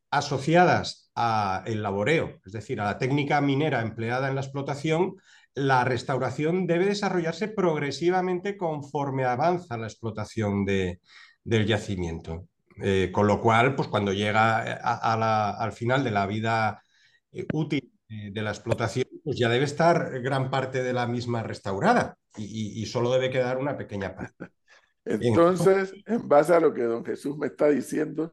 asociadas 0.10 1.12
al 1.16 1.82
laboreo, 1.82 2.40
es 2.46 2.52
decir, 2.52 2.82
a 2.82 2.86
la 2.86 2.98
técnica 2.98 3.40
minera 3.40 3.82
empleada 3.82 4.28
en 4.28 4.36
la 4.36 4.42
explotación, 4.42 5.16
la 5.56 5.86
restauración 5.86 6.68
debe 6.68 6.86
desarrollarse 6.86 7.48
progresivamente 7.48 8.58
conforme 8.58 9.24
avanza 9.24 9.78
la 9.78 9.88
explotación 9.88 10.66
del 10.66 11.66
yacimiento. 11.68 12.48
Eh, 12.82 13.12
con 13.12 13.28
lo 13.28 13.40
cual, 13.40 13.76
pues 13.76 13.88
cuando 13.88 14.14
llega 14.14 14.72
eh, 14.72 14.80
al 14.82 15.72
final 15.74 16.04
de 16.04 16.12
la 16.12 16.26
vida 16.26 16.82
eh, 17.32 17.46
útil 17.54 17.92
de 18.08 18.42
la 18.44 18.52
explotación, 18.52 19.08
pues 19.24 19.38
ya 19.40 19.50
debe 19.50 19.66
estar 19.66 20.22
gran 20.22 20.52
parte 20.52 20.84
de 20.84 20.94
la 20.94 21.08
misma 21.08 21.42
restaurada 21.42 22.16
y, 22.38 22.86
solo 22.86 23.12
debe 23.12 23.32
quedar 23.32 23.58
una 23.58 23.76
pequeña 23.76 24.16
parte. 24.16 24.50
Entonces, 25.06 25.94
en 26.06 26.28
base 26.28 26.54
a 26.54 26.60
lo 26.60 26.74
que 26.74 26.84
don 26.84 27.04
Jesús 27.04 27.36
me 27.38 27.48
está 27.48 27.70
diciendo, 27.70 28.32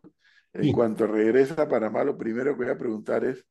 en 0.52 0.72
cuanto 0.72 1.06
regresa 1.06 1.62
a 1.62 1.68
Panamá, 1.68 2.04
lo 2.04 2.18
primero 2.18 2.52
que 2.52 2.64
voy 2.64 2.72
a 2.72 2.78
preguntar 2.78 3.24
es 3.24 3.46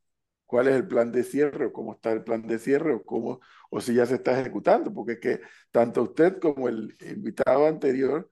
cuál 0.45 0.67
es 0.67 0.75
el 0.75 0.87
plan 0.87 1.11
de 1.11 1.23
cierre 1.23 1.65
o 1.65 1.73
cómo 1.73 1.93
está 1.93 2.11
el 2.11 2.23
plan 2.23 2.45
de 2.45 2.59
cierre 2.59 2.93
o, 2.93 3.03
cómo, 3.03 3.39
o 3.71 3.81
si 3.81 3.95
ya 3.95 4.05
se 4.05 4.15
está 4.15 4.39
ejecutando, 4.39 4.93
porque 4.93 5.13
es 5.13 5.19
que 5.19 5.41
tanto 5.71 6.03
usted 6.03 6.39
como 6.39 6.69
el 6.69 6.95
invitado 7.01 7.65
anterior 7.65 8.29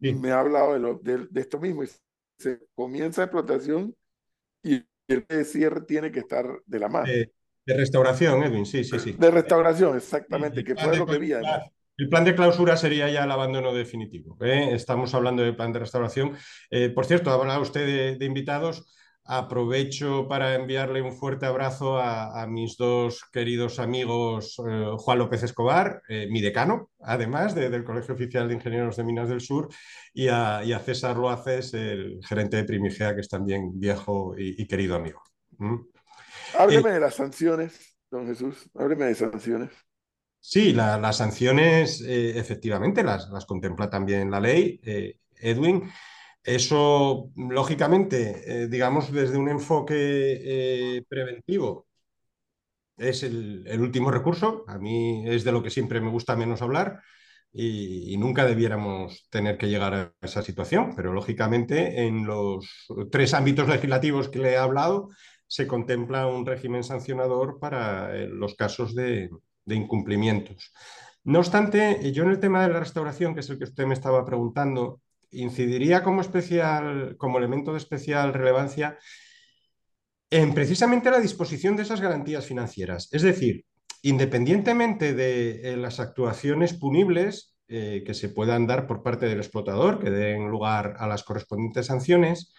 me 0.00 0.30
ha 0.30 0.40
hablado 0.40 0.98
de, 0.98 1.26
de, 1.30 1.40
esto 1.40 1.58
mismo. 1.58 1.82
Se 2.38 2.60
comienza 2.74 3.22
explotación 3.22 3.94
y 4.62 4.82
el 5.08 5.26
cierre 5.44 5.82
tiene 5.82 6.10
que 6.10 6.20
estar 6.20 6.46
de 6.66 6.78
la 6.78 6.88
mano. 6.88 7.06
de 7.06 7.74
restauración, 7.74 8.42
Edwin, 8.42 8.66
sí, 8.66 8.84
sí, 8.84 8.98
sí. 8.98 9.12
De 9.12 9.30
restauración, 9.30 9.96
exactamente, 9.96 10.62
que 10.62 10.74
fue 10.76 10.96
lo 10.96 11.06
que 11.06 11.18
vi 11.18 11.32
además. 11.32 11.70
El 11.98 12.10
plan 12.10 12.24
de 12.24 12.34
clausura 12.34 12.76
sería 12.76 13.08
ya 13.08 13.24
el 13.24 13.30
abandono 13.30 13.72
definitivo. 13.72 14.36
¿eh? 14.42 14.74
Estamos 14.74 15.14
hablando 15.14 15.42
del 15.42 15.56
plan 15.56 15.72
de 15.72 15.78
restauración. 15.78 16.36
Eh, 16.70 16.90
por 16.90 17.06
cierto, 17.06 17.30
hablado 17.30 17.62
usted 17.62 18.18
de, 18.18 18.24
invitados. 18.26 18.92
Aprovecho 19.28 20.28
para 20.28 20.54
enviarle 20.54 21.02
un 21.02 21.12
fuerte 21.12 21.46
abrazo 21.46 21.98
a, 21.98 22.46
mis 22.46 22.76
dos 22.76 23.24
queridos 23.32 23.80
amigos, 23.80 24.56
eh, 24.68 24.92
Juan 24.96 25.18
López 25.18 25.42
Escobar, 25.42 26.00
eh, 26.08 26.28
mi 26.30 26.40
decano, 26.40 26.90
además 27.00 27.56
del 27.56 27.82
Colegio 27.82 28.14
Oficial 28.14 28.46
de 28.46 28.54
Ingenieros 28.54 28.96
de 28.96 29.02
Minas 29.02 29.28
del 29.28 29.40
Sur, 29.40 29.68
y 30.14 30.28
a, 30.28 30.62
César 30.84 31.16
Loaces, 31.16 31.74
el 31.74 32.20
gerente 32.24 32.56
de 32.56 32.64
Primigea, 32.64 33.16
que 33.16 33.22
es 33.22 33.28
también 33.28 33.72
viejo 33.80 34.34
y, 34.38 34.64
querido 34.68 34.94
amigo. 34.94 35.20
¿Mm? 35.58 35.76
Hábleme 36.56 36.90
eh, 36.90 36.92
de 36.92 37.00
las 37.00 37.16
sanciones, 37.16 37.98
don 38.08 38.28
Jesús, 38.28 38.70
hábleme 38.76 39.06
de 39.06 39.14
sanciones. 39.16 39.70
Sí, 40.38 40.72
las 40.72 41.16
sanciones 41.16 42.00
efectivamente 42.00 43.02
las, 43.02 43.28
las, 43.30 43.44
contempla 43.44 43.90
también 43.90 44.30
la 44.30 44.38
ley, 44.38 44.80
Edwin. 45.40 45.90
Eso, 46.46 47.32
lógicamente, 47.36 48.64
eh, 48.64 48.68
digamos, 48.68 49.12
desde 49.12 49.36
un 49.36 49.48
enfoque 49.48 49.96
eh, 49.96 51.02
preventivo, 51.08 51.88
es 52.96 53.22
el, 53.24 53.66
último 53.80 54.10
recurso. 54.10 54.64
A 54.68 54.78
mí 54.78 55.28
es 55.28 55.44
de 55.44 55.52
lo 55.52 55.62
que 55.62 55.70
siempre 55.70 56.00
me 56.00 56.10
gusta 56.10 56.36
menos 56.36 56.62
hablar 56.62 57.02
y, 57.52 58.16
nunca 58.18 58.46
debiéramos 58.46 59.28
tener 59.30 59.58
que 59.58 59.68
llegar 59.68 59.94
a 59.94 60.12
esa 60.22 60.42
situación. 60.42 60.94
Pero, 60.96 61.12
lógicamente, 61.12 62.06
en 62.06 62.26
los 62.26 62.86
tres 63.10 63.34
ámbitos 63.34 63.68
legislativos 63.68 64.28
que 64.28 64.38
le 64.38 64.52
he 64.52 64.56
hablado, 64.56 65.10
se 65.48 65.66
contempla 65.66 66.26
un 66.28 66.46
régimen 66.46 66.84
sancionador 66.84 67.58
para 67.60 68.16
eh, 68.16 68.28
los 68.28 68.54
casos 68.54 68.94
de, 68.94 69.30
de 69.64 69.74
incumplimientos. 69.74 70.72
No 71.24 71.40
obstante, 71.40 72.12
yo 72.12 72.24
en 72.24 72.30
el 72.30 72.40
tema 72.40 72.62
de 72.62 72.72
la 72.72 72.80
restauración, 72.80 73.34
que 73.34 73.40
es 73.40 73.50
el 73.50 73.58
que 73.58 73.64
usted 73.64 73.86
me 73.86 73.94
estaba 73.94 74.24
preguntando, 74.24 75.00
incidiría 75.36 76.02
como 76.02 76.20
especial, 76.20 77.16
como 77.18 77.38
elemento 77.38 77.72
de 77.72 77.78
especial 77.78 78.34
relevancia 78.34 78.98
en 80.30 80.54
precisamente 80.54 81.10
la 81.10 81.20
disposición 81.20 81.76
de 81.76 81.84
esas 81.84 82.00
garantías 82.00 82.46
financieras. 82.46 83.08
Es 83.12 83.22
decir, 83.22 83.64
independientemente 84.02 85.14
de 85.14 85.72
eh, 85.72 85.76
las 85.76 86.00
actuaciones 86.00 86.74
punibles 86.74 87.56
eh, 87.68 88.02
que 88.06 88.14
se 88.14 88.28
puedan 88.28 88.66
dar 88.66 88.86
por 88.86 89.02
parte 89.02 89.26
del 89.26 89.38
explotador, 89.38 89.98
que 89.98 90.10
den 90.10 90.48
lugar 90.48 90.94
a 90.98 91.06
las 91.06 91.24
correspondientes 91.24 91.86
sanciones, 91.86 92.54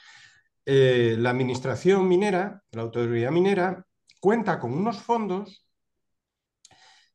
eh, 0.66 1.16
la 1.18 1.30
administración 1.30 2.08
minera, 2.08 2.62
la 2.72 2.82
autoridad 2.82 3.32
minera, 3.32 3.86
cuenta 4.20 4.60
con 4.60 4.74
unos 4.74 4.98
fondos 4.98 5.66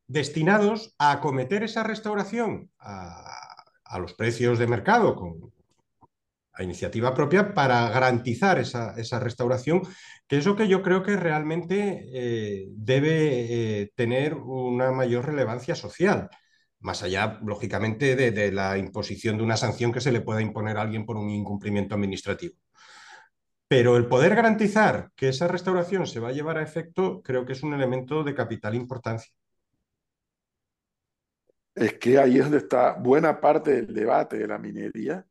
destinados 0.07 0.95
a 0.99 1.13
acometer 1.13 1.63
esa 1.63 1.83
restauración 1.83 2.71
a, 2.79 3.52
los 3.99 4.15
precios 4.15 4.59
de 4.59 4.67
mercado 4.67 5.17
con, 5.17 5.53
a 6.55 6.63
iniciativa 6.63 7.15
propia 7.15 7.55
para 7.55 7.89
garantizar 7.89 8.59
esa, 8.59 9.21
restauración, 9.21 9.83
que 10.29 10.39
es 10.39 10.47
lo 10.47 10.57
que 10.57 10.69
yo 10.69 10.83
creo 10.83 11.03
que 11.03 11.17
realmente 11.17 12.09
eh, 12.13 12.67
debe 12.73 13.81
eh, 13.81 13.93
tener 13.95 14.35
una 14.35 14.93
mayor 14.93 15.27
relevancia 15.27 15.75
social, 15.75 16.29
más 16.81 17.03
allá, 17.03 17.39
lógicamente, 17.45 18.17
de, 18.17 18.53
la 18.53 18.77
imposición 18.79 19.39
de 19.39 19.45
una 19.45 19.57
sanción 19.57 19.93
que 19.93 20.01
se 20.01 20.13
le 20.13 20.21
pueda 20.21 20.43
imponer 20.43 20.77
a 20.77 20.83
alguien 20.83 21.07
por 21.07 21.17
un 21.17 21.31
incumplimiento 21.31 21.95
administrativo. 21.95 22.55
Pero 23.69 23.97
el 23.97 24.07
poder 24.07 24.35
garantizar 24.35 25.11
que 25.17 25.29
esa 25.29 25.49
restauración 25.49 26.07
se 26.07 26.21
va 26.21 26.29
a 26.29 26.33
llevar 26.33 26.59
a 26.59 26.63
efecto 26.63 27.23
creo 27.23 27.47
que 27.47 27.55
es 27.55 27.63
un 27.63 27.73
elemento 27.73 28.23
de 28.25 28.35
capital 28.35 28.75
importancia. 28.75 29.33
Es 31.75 31.99
que 31.99 32.19
ahí 32.19 32.37
es 32.37 32.45
donde 32.45 32.59
está 32.59 32.93
buena 32.95 33.41
parte 33.41 33.73
del 33.73 33.95
debate 33.95 34.39
de 34.39 34.47
la 34.47 34.59
minería, 34.59 35.27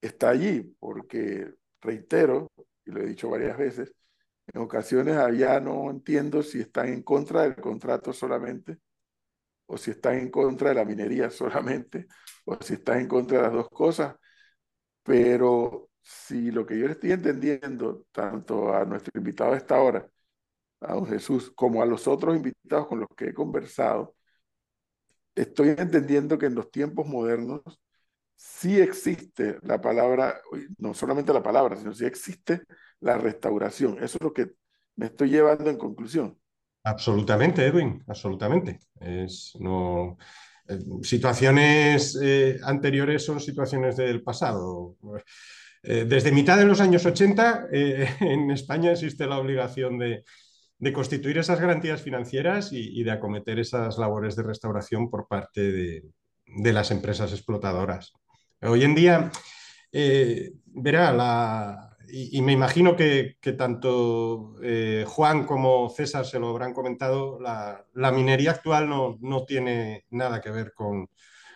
está 0.00 0.30
allí, 0.30 0.62
porque, 0.78 1.54
reitero, 1.80 2.50
y 2.84 2.90
lo 2.90 3.00
he 3.02 3.06
dicho 3.06 3.30
varias 3.30 3.58
veces, 3.58 3.94
en 4.52 4.60
ocasiones 4.62 5.16
allá 5.16 5.60
no 5.60 5.90
entiendo 5.90 6.42
si 6.42 6.60
están 6.60 6.88
en 6.88 7.02
contra 7.02 7.42
del 7.42 7.56
contrato 7.56 8.12
solamente, 8.12 8.78
o 9.66 9.76
si 9.78 9.92
están 9.92 10.18
en 10.18 10.30
contra 10.30 10.70
de 10.70 10.74
la 10.76 10.84
minería 10.84 11.30
solamente, 11.30 12.06
o 12.44 12.56
si 12.62 12.74
están 12.74 13.00
en 13.00 13.08
contra 13.08 13.38
de 13.38 13.44
las 13.44 13.52
dos 13.52 13.68
cosas, 13.70 14.16
pero 15.02 15.90
si 16.02 16.50
lo 16.50 16.66
que 16.66 16.78
yo 16.78 16.86
le 16.86 16.92
estoy 16.92 17.12
entendiendo, 17.12 18.06
tanto 18.12 18.74
a 18.74 18.84
nuestro 18.84 19.12
invitado 19.18 19.52
de 19.52 19.58
esta 19.58 19.80
hora, 19.80 20.08
a 20.80 20.94
don 20.94 21.06
Jesús, 21.06 21.50
como 21.54 21.82
a 21.82 21.86
los 21.86 22.06
otros 22.08 22.36
invitados 22.36 22.86
con 22.88 23.00
los 23.00 23.08
que 23.16 23.26
he 23.26 23.34
conversado, 23.34 24.16
estoy 25.34 25.70
entendiendo 25.70 26.38
que 26.38 26.46
en 26.46 26.54
los 26.54 26.70
tiempos 26.70 27.06
modernos 27.06 27.62
sí 28.36 28.80
existe 28.80 29.58
la 29.62 29.80
palabra, 29.80 30.40
no 30.78 30.94
solamente 30.94 31.32
la 31.32 31.42
palabra, 31.42 31.76
sino 31.76 31.92
sí 31.92 32.04
existe 32.04 32.62
la 33.00 33.18
restauración. 33.18 33.96
Eso 34.02 34.18
es 34.18 34.22
lo 34.22 34.32
que 34.32 34.52
me 34.96 35.06
estoy 35.06 35.30
llevando 35.30 35.70
en 35.70 35.78
conclusión. 35.78 36.38
Absolutamente, 36.84 37.64
Edwin, 37.64 38.02
absolutamente. 38.06 38.78
Es, 39.00 39.52
no, 39.58 40.18
eh, 40.68 40.78
situaciones 41.02 42.18
eh, 42.22 42.58
anteriores 42.62 43.24
son 43.24 43.40
situaciones 43.40 43.96
del 43.96 44.22
pasado. 44.22 44.96
Eh, 45.82 46.04
desde 46.06 46.32
mitad 46.32 46.58
de 46.58 46.66
los 46.66 46.80
años 46.80 47.04
80 47.04 47.68
en 47.72 48.50
España 48.50 48.92
existe 48.92 49.26
la 49.26 49.38
obligación 49.38 49.98
de, 49.98 50.24
constituir 50.92 51.38
esas 51.38 51.60
garantías 51.60 52.02
financieras 52.02 52.72
y, 52.72 53.02
de 53.02 53.10
acometer 53.10 53.58
esas 53.58 53.98
labores 53.98 54.36
de 54.36 54.42
restauración 54.42 55.10
por 55.10 55.26
parte 55.26 56.02
de 56.46 56.72
las 56.72 56.90
empresas 56.90 57.32
explotadoras. 57.32 58.12
Hoy 58.60 58.84
en 58.84 58.94
día, 58.94 59.30
eh, 59.92 60.52
verá, 60.66 61.12
la, 61.12 61.96
y, 62.08 62.40
me 62.42 62.52
imagino 62.52 62.96
que, 62.96 63.36
tanto 63.56 64.56
eh, 64.62 65.04
Juan 65.06 65.44
como 65.44 65.88
César 65.90 66.24
se 66.24 66.38
lo 66.38 66.48
habrán 66.48 66.72
comentado, 66.72 67.38
la, 67.40 68.12
minería 68.12 68.52
actual 68.52 68.88
no, 68.88 69.18
no, 69.20 69.44
tiene 69.44 70.04
nada 70.10 70.40
que 70.40 70.50
ver 70.50 70.72
con 70.74 71.08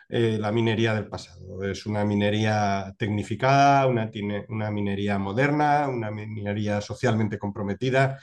eh, 0.08 0.36
la 0.40 0.52
minería 0.52 0.94
del 0.94 1.08
pasado. 1.08 1.64
Es 1.64 1.86
una 1.86 2.04
minería 2.04 2.94
tecnificada, 2.98 3.86
una, 3.86 4.10
una 4.48 4.70
minería 4.70 5.18
moderna, 5.18 5.88
una 5.88 6.10
minería 6.10 6.80
socialmente 6.80 7.38
comprometida. 7.38 8.18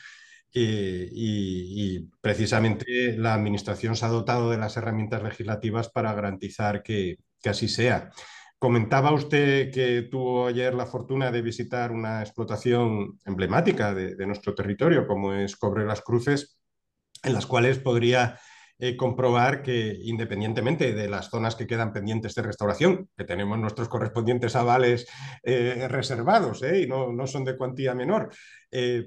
Y, 0.57 1.97
y, 1.97 2.09
precisamente 2.21 3.17
la 3.17 3.33
Administración 3.33 3.97
se 3.97 4.05
ha 4.05 4.07
dotado 4.07 4.49
de 4.49 4.57
las 4.57 4.77
herramientas 4.77 5.21
legislativas 5.21 5.89
para 5.89 6.13
garantizar 6.13 6.81
que, 6.81 7.17
que 7.41 7.49
así 7.49 7.67
sea. 7.67 8.09
Comentaba 8.57 9.13
usted 9.13 9.71
que 9.71 10.03
tuvo 10.03 10.47
ayer 10.47 10.73
la 10.73 10.85
fortuna 10.85 11.29
de 11.29 11.41
visitar 11.41 11.91
una 11.91 12.21
explotación 12.21 13.19
emblemática 13.25 13.93
de, 13.93 14.25
nuestro 14.25 14.55
territorio, 14.55 15.05
como 15.05 15.33
es 15.33 15.55
Cobre 15.57 15.85
las 15.85 16.01
Cruces, 16.01 16.57
en 17.21 17.33
las 17.33 17.45
cuales 17.45 17.79
podría 17.79 18.39
eh, 18.77 18.97
comprobar 18.97 19.63
que 19.63 19.97
independientemente 20.03 20.91
de 20.91 21.07
las 21.07 21.29
zonas 21.29 21.55
que 21.55 21.65
quedan 21.65 21.93
pendientes 21.93 22.35
de 22.35 22.41
restauración, 22.41 23.09
que 23.15 23.23
tenemos 23.23 23.57
nuestros 23.57 23.88
correspondientes 23.88 24.53
avales 24.57 25.07
eh, 25.43 25.88
reservados 25.88 26.61
eh, 26.61 26.81
y 26.81 26.88
no, 26.88 27.13
no, 27.13 27.25
son 27.25 27.45
de 27.45 27.55
cuantía 27.55 27.95
menor 27.95 28.31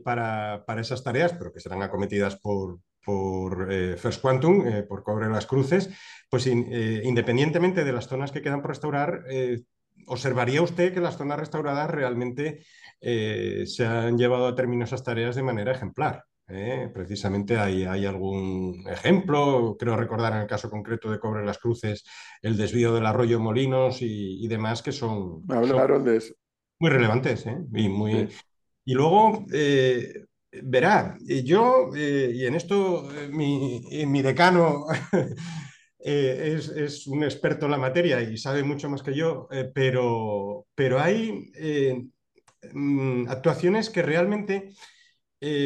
para, 0.02 0.64
para, 0.66 0.80
esas 0.80 1.04
tareas, 1.04 1.34
pero 1.34 1.52
que 1.52 1.60
serán 1.60 1.82
acometidas 1.82 2.36
por, 2.36 2.78
por 3.04 3.70
First 3.98 4.22
Quantum, 4.22 4.64
por 4.88 5.02
Cobre 5.02 5.28
las 5.28 5.44
Cruces, 5.44 5.90
pues 6.30 6.46
independientemente 6.46 7.84
de 7.84 7.92
las 7.92 8.08
zonas 8.08 8.32
que 8.32 8.40
quedan 8.40 8.62
por 8.62 8.70
restaurar, 8.70 9.24
observaría 10.06 10.62
usted 10.62 10.94
que 10.94 11.00
las 11.00 11.18
zonas 11.18 11.38
restauradas 11.38 11.90
realmente 11.90 12.64
se 12.98 13.84
han 13.84 14.16
llevado 14.16 14.46
a 14.46 14.54
término 14.54 14.84
esas 14.84 15.04
tareas 15.04 15.36
de 15.36 15.42
manera 15.42 15.72
ejemplar. 15.72 16.24
Precisamente 16.94 17.58
hay, 17.58 17.84
hay, 17.84 18.06
algún 18.06 18.84
ejemplo, 18.88 19.76
creo 19.78 19.96
recordar 19.96 20.32
en 20.32 20.40
el 20.40 20.46
caso 20.46 20.70
concreto 20.70 21.10
de 21.10 21.18
Cobre 21.18 21.44
las 21.44 21.58
Cruces, 21.58 22.04
el 22.40 22.56
desvío 22.56 22.94
del 22.94 23.06
arroyo 23.06 23.38
Molinos 23.38 23.98
y, 24.00 24.48
demás, 24.48 24.82
que 24.82 24.92
son, 24.92 25.42
hablaron 25.48 26.04
de 26.04 26.16
eso. 26.16 26.34
muy 26.78 26.90
relevantes. 26.90 27.44
Y, 27.74 27.88
muy, 27.90 28.28
y 28.84 28.94
luego, 28.94 29.44
verá, 30.62 31.18
yo, 31.20 31.90
y 31.94 32.46
en 32.46 32.54
esto 32.54 33.08
mi, 33.30 33.82
mi 34.06 34.22
decano 34.22 34.86
Eh, 36.00 36.60
es, 36.76 37.06
un 37.08 37.24
experto 37.24 37.66
en 37.66 37.72
la 37.72 37.78
materia 37.78 38.20
y 38.22 38.36
sabe 38.38 38.62
mucho 38.62 38.88
más 38.88 39.02
que 39.02 39.14
yo, 39.14 39.48
eh, 39.50 39.70
pero, 39.74 40.66
pero 40.74 41.00
hay 41.00 41.50
eh, 41.56 42.06
mm, 42.72 43.28
actuaciones 43.28 43.90
que 43.90 44.02
realmente 44.02 44.70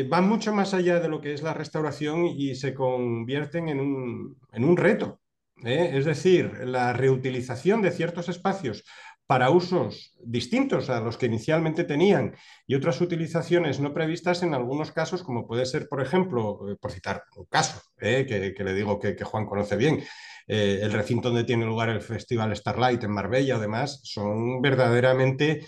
van 0.08 0.28
mucho 0.28 0.52
más 0.52 0.74
allá 0.74 1.00
de 1.00 1.08
lo 1.08 1.20
que 1.20 1.32
es 1.32 1.42
la 1.42 1.54
restauración 1.54 2.26
y 2.26 2.54
se 2.54 2.74
convierten 2.74 3.68
en 3.68 3.80
un, 3.80 4.36
en 4.52 4.64
un 4.64 4.76
reto. 4.76 5.20
Es 5.64 6.04
decir, 6.04 6.52
la 6.64 6.92
reutilización 6.92 7.82
de 7.82 7.92
ciertos 7.92 8.28
espacios 8.28 8.84
para 9.26 9.48
usos 9.48 10.12
distintos 10.22 10.90
a 10.90 11.00
los 11.00 11.16
que 11.16 11.24
inicialmente 11.24 11.84
tenían 11.84 12.34
y 12.66 12.74
otras 12.74 13.00
utilizaciones 13.00 13.80
no 13.80 13.94
previstas 13.94 14.42
en 14.42 14.52
algunos 14.52 14.92
casos, 14.92 15.22
como 15.22 15.46
puede 15.46 15.64
ser, 15.64 15.88
por 15.88 16.02
ejemplo, 16.02 16.68
eh, 16.68 16.76
por 16.78 16.90
citar 16.90 17.24
un 17.36 17.46
caso 17.46 17.80
eh, 17.98 18.26
que, 18.26 18.62
le 18.62 18.74
digo 18.74 18.98
que, 18.98 19.16
Juan 19.24 19.46
conoce 19.46 19.76
bien, 19.76 20.02
eh, 20.48 20.80
el 20.82 20.92
recinto 20.92 21.28
donde 21.28 21.44
tiene 21.44 21.64
lugar 21.64 21.88
el 21.88 22.02
Festival 22.02 22.54
Starlight 22.54 23.04
en 23.04 23.12
Marbella 23.12 23.56
o 23.56 23.60
demás, 23.60 24.00
son 24.04 24.60
verdaderamente 24.60 25.66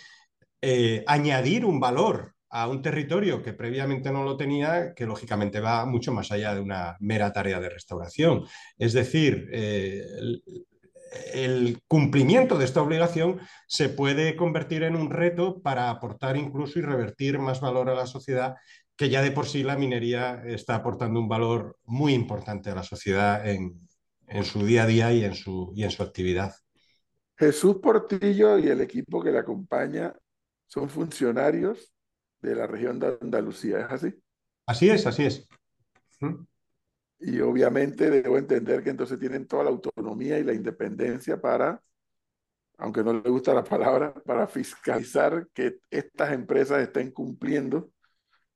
añadir 1.07 1.65
un 1.65 1.79
valor 1.79 2.34
a 2.57 2.69
un 2.69 2.83
territorio 2.83 3.43
que 3.43 3.53
previamente 3.53 4.13
no 4.13 4.23
lo 4.23 4.37
tenía, 4.37 4.95
que 4.95 5.07
lógicamente 5.07 5.59
va 5.59 5.85
mucho 5.87 6.13
más 6.13 6.31
allá 6.31 6.55
de 6.55 6.61
una 6.61 6.97
mera 7.01 7.33
tarea 7.33 7.59
de 7.59 7.69
restauración. 7.69 8.45
Es 8.79 8.93
decir, 8.93 9.49
el 11.33 11.83
cumplimiento 11.89 12.57
de 12.57 12.65
esta 12.65 12.81
obligación 12.81 13.41
se 13.67 13.89
puede 13.89 14.37
convertir 14.37 14.85
en 14.85 14.95
un 14.95 15.11
reto 15.11 15.63
para 15.63 15.91
aportar 15.91 16.37
incluso 16.37 16.79
y 16.79 16.83
revertir 16.83 17.41
más 17.41 17.61
valor 17.61 17.91
a 17.91 17.95
la 17.97 18.07
sociedad, 18.07 18.55
que 18.95 19.09
ya 19.09 19.21
de 19.21 19.33
por 19.33 19.47
sí 19.47 19.65
la 19.65 19.77
minería 19.77 20.41
está 20.47 20.77
aportando 20.77 21.19
un 21.19 21.29
valor 21.29 21.77
muy 21.83 22.15
importante 22.15 22.71
a 22.71 22.77
la 22.77 22.85
sociedad 22.85 23.45
en, 23.49 23.81
su 24.45 24.65
día 24.65 24.85
a 24.85 24.87
día 24.87 25.13
y 25.13 25.25
en 25.25 25.35
su, 25.35 25.73
y 25.75 25.83
en 25.83 25.91
su 25.91 26.05
actividad. 26.05 26.55
Jesús 27.37 27.79
Portillo 27.83 28.61
y 28.61 28.69
el 28.69 28.81
equipo 28.81 29.21
que 29.21 29.33
le 29.33 29.41
acompaña 29.41 30.15
son 30.69 30.89
funcionarios 30.89 31.94
de 32.45 32.55
la 32.55 32.67
región 32.67 32.99
de 32.99 33.19
Andalucía, 33.21 33.81
¿es 33.81 33.93
así? 33.93 34.15
Así 34.67 34.91
es, 34.91 35.07
así 35.07 35.25
es. 35.25 35.49
¿Mm? 36.21 36.45
Y 37.21 37.41
obviamente 37.41 38.11
debo 38.11 38.39
entender 38.39 38.83
que 38.83 38.91
entonces 38.91 39.19
tienen 39.19 39.47
toda 39.47 39.65
la 39.65 39.71
autonomía 39.71 40.39
y 40.39 40.45
la 40.45 40.53
independencia 40.53 41.41
para, 41.41 41.81
aunque 42.79 43.03
no 43.03 43.13
le 43.13 43.31
gusta 43.31 43.55
la 43.55 43.65
palabra, 43.65 44.13
para 44.13 44.47
fiscalizar 44.47 45.49
que 45.55 45.79
estas 45.91 46.33
empresas 46.33 46.83
estén 46.83 47.11
cumpliendo 47.13 47.91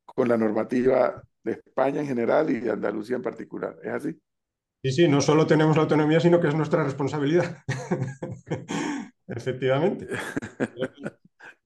con 0.04 0.28
la 0.28 0.36
normativa 0.36 1.22
de 1.42 1.52
España 1.52 2.00
en 2.00 2.06
general 2.06 2.50
y 2.50 2.60
de 2.60 2.70
Andalucía 2.70 3.16
en 3.16 3.22
particular. 3.22 3.76
¿Es 3.82 3.92
así? 3.92 4.20
Sí, 4.82 4.92
sí, 4.92 5.08
no 5.08 5.20
solo 5.20 5.46
tenemos 5.46 5.76
la 5.76 5.82
autonomía, 5.82 6.20
sino 6.20 6.40
que 6.40 6.48
es 6.48 6.54
nuestra 6.54 6.84
responsabilidad. 6.84 7.62
efectivamente. 9.26 10.08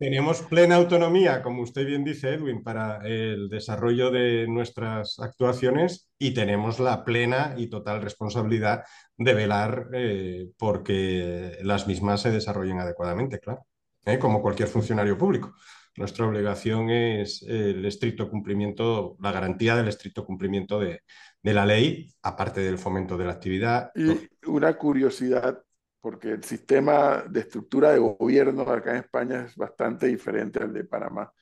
Tenemos 0.02 0.42
plena 0.42 0.74
autonomía, 0.74 1.42
como 1.42 1.62
usted 1.62 1.86
bien 1.86 2.02
dice, 2.02 2.30
Edwin, 2.34 2.64
para 2.64 3.06
el 3.06 3.48
desarrollo 3.48 4.10
de 4.10 4.48
nuestras 4.48 5.20
actuaciones 5.20 6.10
y 6.18 6.34
tenemos 6.34 6.80
la 6.80 7.04
plena 7.04 7.54
y 7.56 7.68
total 7.68 8.02
responsabilidad 8.02 8.82
de 9.16 9.32
velar 9.32 9.90
eh, 9.92 10.48
porque 10.58 11.56
las 11.62 11.86
mismas 11.86 12.20
se 12.20 12.32
desarrollen 12.32 12.80
adecuadamente, 12.80 13.38
claro, 13.38 13.64
¿eh? 14.04 14.18
como 14.18 14.42
cualquier 14.42 14.68
funcionario 14.68 15.16
público. 15.16 15.54
Nuestra 15.96 16.26
obligación 16.26 16.90
es 16.90 17.42
el 17.42 17.84
estricto 17.84 18.28
cumplimiento, 18.28 19.16
la 19.20 19.30
garantía 19.30 19.76
del 19.76 19.86
estricto 19.86 20.24
cumplimiento 20.24 20.80
de, 20.80 21.02
de 21.40 21.54
la 21.54 21.64
ley, 21.64 22.12
aparte 22.22 22.60
del 22.60 22.78
fomento 22.78 23.16
de 23.16 23.24
la 23.24 23.34
actividad. 23.34 23.92
Y 23.94 24.28
una 24.48 24.76
curiosidad 24.76 25.62
porque 26.02 26.32
el 26.32 26.42
sistema 26.42 27.22
de 27.30 27.40
estructura 27.40 27.92
de 27.92 28.00
gobierno 28.00 28.62
acá 28.62 28.90
en 28.90 28.96
España 28.96 29.44
es 29.44 29.56
bastante 29.56 30.08
diferente 30.08 30.60
al 30.60 30.72
de 30.72 30.84
Panamá. 30.84 31.32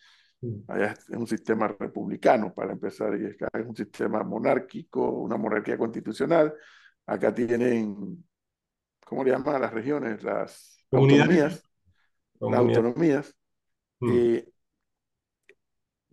Allá 0.69 0.93
es 0.93 1.09
un 1.11 1.27
sistema 1.27 1.67
republicano, 1.69 2.53
para 2.55 2.73
empezar, 2.73 3.19
y 3.19 3.27
acá 3.27 3.49
es 3.59 3.67
un 3.67 3.75
sistema 3.75 4.23
monárquico, 4.23 5.11
una 5.11 5.39
monarquía 5.39 5.79
constitucional. 5.79 6.55
Acá 7.07 7.35
tienen, 7.35 8.23
¿cómo 9.05 9.25
le 9.25 9.31
llaman 9.31 9.57
a 9.57 9.59
las 9.61 9.73
regiones? 9.73 10.23
Las 10.23 10.85
autonomías. 10.93 11.63
Las 12.39 12.59
autonomías. 12.61 13.35
Hmm. 13.99 14.11
Eh, 14.13 14.53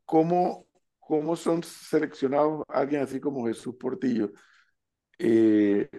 ¿cómo, 0.06 0.68
¿Cómo 1.00 1.36
son 1.36 1.64
seleccionados 1.64 2.64
alguien 2.70 3.02
así 3.02 3.20
como 3.20 3.46
Jesús 3.46 3.76
Portillo? 3.76 4.32
Eh, 5.20 5.90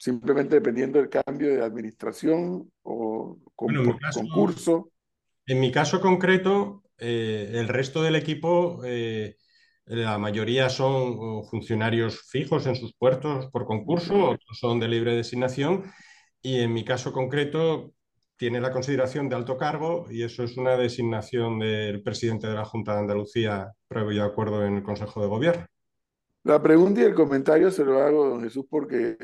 simplemente 0.00 0.54
dependiendo 0.54 0.98
del 0.98 1.10
cambio 1.10 1.54
de 1.54 1.62
administración 1.62 2.72
o 2.82 3.38
con, 3.54 3.98
concurso. 4.14 4.90
En 5.46 5.60
mi 5.60 5.70
caso 5.70 6.00
concreto, 6.00 6.82
eh, 6.96 7.50
el 7.52 7.68
resto 7.68 8.02
del 8.02 8.16
equipo, 8.16 8.80
eh, 8.82 9.36
la 9.84 10.16
mayoría 10.16 10.70
son 10.70 11.44
funcionarios 11.44 12.22
fijos 12.30 12.66
en 12.66 12.76
sus 12.76 12.94
puertos 12.94 13.48
por 13.50 13.66
concurso, 13.66 14.30
otros 14.30 14.58
son 14.58 14.80
de 14.80 14.88
libre 14.88 15.14
designación 15.14 15.92
y 16.40 16.60
en 16.60 16.72
mi 16.72 16.82
caso 16.82 17.12
concreto 17.12 17.92
tiene 18.36 18.58
la 18.58 18.72
consideración 18.72 19.28
de 19.28 19.36
alto 19.36 19.58
cargo 19.58 20.06
y 20.10 20.22
eso 20.22 20.44
es 20.44 20.56
una 20.56 20.78
designación 20.78 21.58
del 21.58 22.02
presidente 22.02 22.46
de 22.46 22.54
la 22.54 22.64
Junta 22.64 22.94
de 22.94 23.00
Andalucía 23.00 23.70
previo 23.86 24.24
acuerdo 24.24 24.64
en 24.64 24.76
el 24.76 24.82
Consejo 24.82 25.20
de 25.20 25.28
Gobierno. 25.28 25.66
La 26.44 26.62
pregunta 26.62 27.02
y 27.02 27.04
el 27.04 27.14
comentario 27.14 27.70
se 27.70 27.84
lo 27.84 28.00
hago, 28.00 28.30
don 28.30 28.40
Jesús, 28.40 28.64
porque 28.70 29.18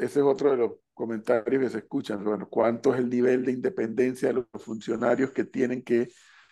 ese 0.00 0.20
es 0.20 0.24
otro 0.24 0.50
de 0.50 0.56
los 0.56 0.72
comentarios 0.94 1.62
que 1.62 1.70
se 1.70 1.78
escuchan. 1.78 2.24
Bueno, 2.24 2.48
¿cuánto 2.48 2.94
es 2.94 3.00
el 3.00 3.08
nivel 3.08 3.44
de 3.44 3.52
independencia 3.52 4.28
de 4.28 4.34
los 4.34 4.46
funcionarios 4.56 5.30
que 5.30 5.44
tienen 5.44 5.82
que 5.82 6.08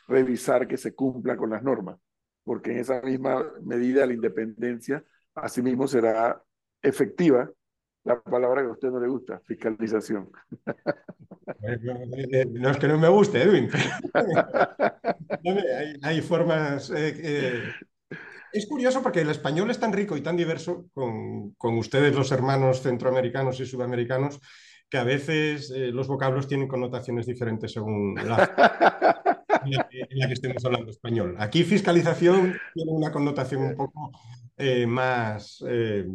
revisar 0.06 0.66
que 0.66 0.76
se 0.76 0.94
cumpla 0.94 1.37
con 1.37 1.50
las 1.50 1.62
normas? 1.62 1.98
Porque 2.44 2.72
en 2.72 2.78
esa 2.78 3.00
misma 3.02 3.44
medida 3.62 4.06
la 4.06 4.14
independencia, 4.14 5.04
asimismo, 5.34 5.87
será 5.87 6.42
efectiva 6.82 7.50
la 8.04 8.20
palabra 8.22 8.62
que 8.62 8.68
a 8.68 8.72
usted 8.72 8.90
no 8.90 9.00
le 9.00 9.08
gusta, 9.08 9.40
fiscalización. 9.44 10.30
No 12.52 12.70
es 12.70 12.76
que 12.78 12.88
no 12.88 12.98
me 12.98 13.08
guste, 13.08 13.42
Edwin. 13.42 13.68
hay, 15.44 15.94
hay, 16.02 16.20
formas 16.20 16.90
eh, 16.90 17.14
eh, 17.16 17.62
es 18.52 18.66
curioso 18.66 19.02
porque 19.02 19.20
el 19.20 19.30
español 19.30 19.70
es 19.70 19.78
tan 19.78 19.92
rico 19.92 20.16
y 20.16 20.20
tan 20.20 20.37
diverso 20.37 20.87
con, 20.94 21.78
ustedes, 21.78 22.14
los 22.14 22.32
hermanos 22.32 22.82
centroamericanos 22.82 23.61
y 23.61 23.66
sudamericanos, 23.66 24.40
que 24.88 24.98
a 24.98 25.04
veces 25.04 25.70
eh, 25.70 25.90
los 25.92 26.08
vocablos 26.08 26.48
tienen 26.48 26.68
connotaciones 26.68 27.26
diferentes 27.26 27.72
según 27.72 28.14
la, 28.14 29.34
en, 29.64 30.18
la 30.18 30.26
que, 30.26 30.32
estemos 30.32 30.64
hablando 30.64 30.90
español. 30.90 31.37
Aquí 31.38 31.64
fiscalización 31.64 32.56
tiene 32.74 32.92
una 32.92 33.12
connotación 33.12 33.62
un 33.62 33.76
poco 33.76 34.12
eh, 34.56 34.87
más 34.87 35.62
eh, 35.68 36.06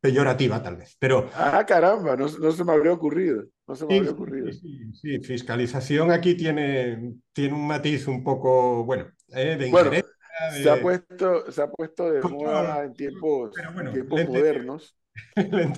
peyorativa, 0.00 0.62
tal 0.62 0.76
vez. 0.76 0.96
Pero, 0.98 1.30
ah, 1.34 1.64
caramba, 1.66 2.16
no, 2.16 2.28
se 2.28 2.64
me 2.64 2.72
habría 2.72 2.92
ocurrido. 2.92 3.44
No 3.66 3.76
se 3.76 3.84
me 3.84 3.92
sí, 3.92 3.96
habría 3.98 4.12
ocurrido. 4.12 4.52
Sí, 4.52 5.20
fiscalización 5.20 6.10
aquí 6.10 6.34
tiene, 6.34 7.14
tiene 7.32 7.54
un 7.54 7.66
matiz 7.66 8.08
un 8.08 8.24
poco, 8.24 8.84
bueno, 8.84 9.06
de 9.28 9.68
interés 9.68 10.04
se, 10.52 10.70
ha 10.70 10.80
puesto, 10.80 11.50
se 11.50 11.62
ha 11.62 11.70
puesto 11.70 12.10
de 12.10 12.22
moda 12.22 12.84
en 12.84 12.94
tiempos, 12.94 13.52
tiempos 13.92 14.28
modernos. 14.28 14.96
en 15.36 15.72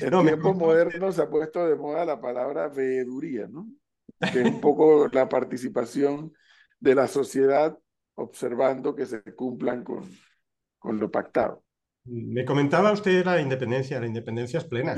tiempos 0.00 0.56
modernos 0.56 1.14
se 1.14 1.22
ha 1.22 1.30
puesto 1.30 1.66
de 1.66 1.76
moda 1.76 2.04
la 2.04 2.20
palabra 2.20 2.68
veeduría, 2.68 3.46
¿no? 3.48 3.68
que 4.32 4.40
es 4.40 4.46
un 4.46 4.60
poco 4.60 5.08
la 5.12 5.28
participación 5.28 6.32
de 6.80 6.94
la 6.94 7.08
sociedad 7.08 7.78
observando 8.14 8.94
que 8.94 9.06
se 9.06 9.22
cumplan 9.34 9.84
con, 9.84 10.10
con 10.78 10.98
lo 10.98 11.10
pactado. 11.10 11.62
Me 12.04 12.44
comentaba 12.44 12.92
usted 12.92 13.24
la 13.24 13.40
independencia, 13.40 14.00
la 14.00 14.06
independencia 14.06 14.58
es 14.58 14.64
plena, 14.64 14.94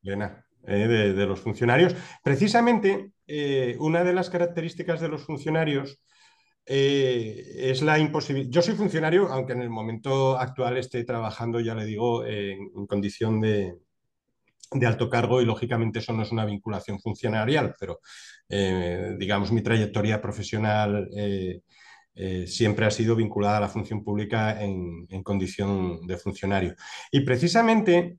plena 0.00 0.46
eh, 0.66 0.88
de, 0.88 1.26
los 1.26 1.40
funcionarios. 1.40 1.94
Precisamente, 2.22 3.12
eh, 3.26 3.76
una 3.78 4.02
de 4.02 4.14
las 4.14 4.30
características 4.30 5.00
de 5.00 5.08
los 5.08 5.24
funcionarios 5.24 6.00
eh, 6.64 7.70
es 7.70 7.82
la 7.82 7.98
imposibilidad. 7.98 8.50
Yo 8.50 8.62
soy 8.62 8.74
funcionario, 8.74 9.28
aunque 9.28 9.52
en 9.52 9.62
el 9.62 9.70
momento 9.70 10.38
actual 10.38 10.76
esté 10.76 11.04
trabajando, 11.04 11.60
ya 11.60 11.74
le 11.74 11.84
digo, 11.84 12.24
en, 12.24 12.86
condición 12.86 13.40
de, 13.40 13.74
alto 14.86 15.10
cargo 15.10 15.42
y 15.42 15.44
lógicamente 15.44 15.98
eso 15.98 16.12
no 16.12 16.22
es 16.22 16.32
una 16.32 16.44
vinculación 16.44 17.00
funcionarial, 17.00 17.74
pero 17.78 18.00
eh, 18.48 19.16
digamos 19.18 19.52
mi 19.52 19.62
trayectoria 19.62 20.20
profesional 20.22 21.08
eh, 21.16 21.60
siempre 22.46 22.86
ha 22.86 22.90
sido 22.90 23.16
vinculada 23.16 23.58
a 23.58 23.60
la 23.60 23.68
función 23.68 24.04
pública 24.04 24.62
en 24.62 25.22
condición 25.22 26.06
de 26.06 26.16
funcionario. 26.18 26.74
Y 27.10 27.20
precisamente 27.20 28.18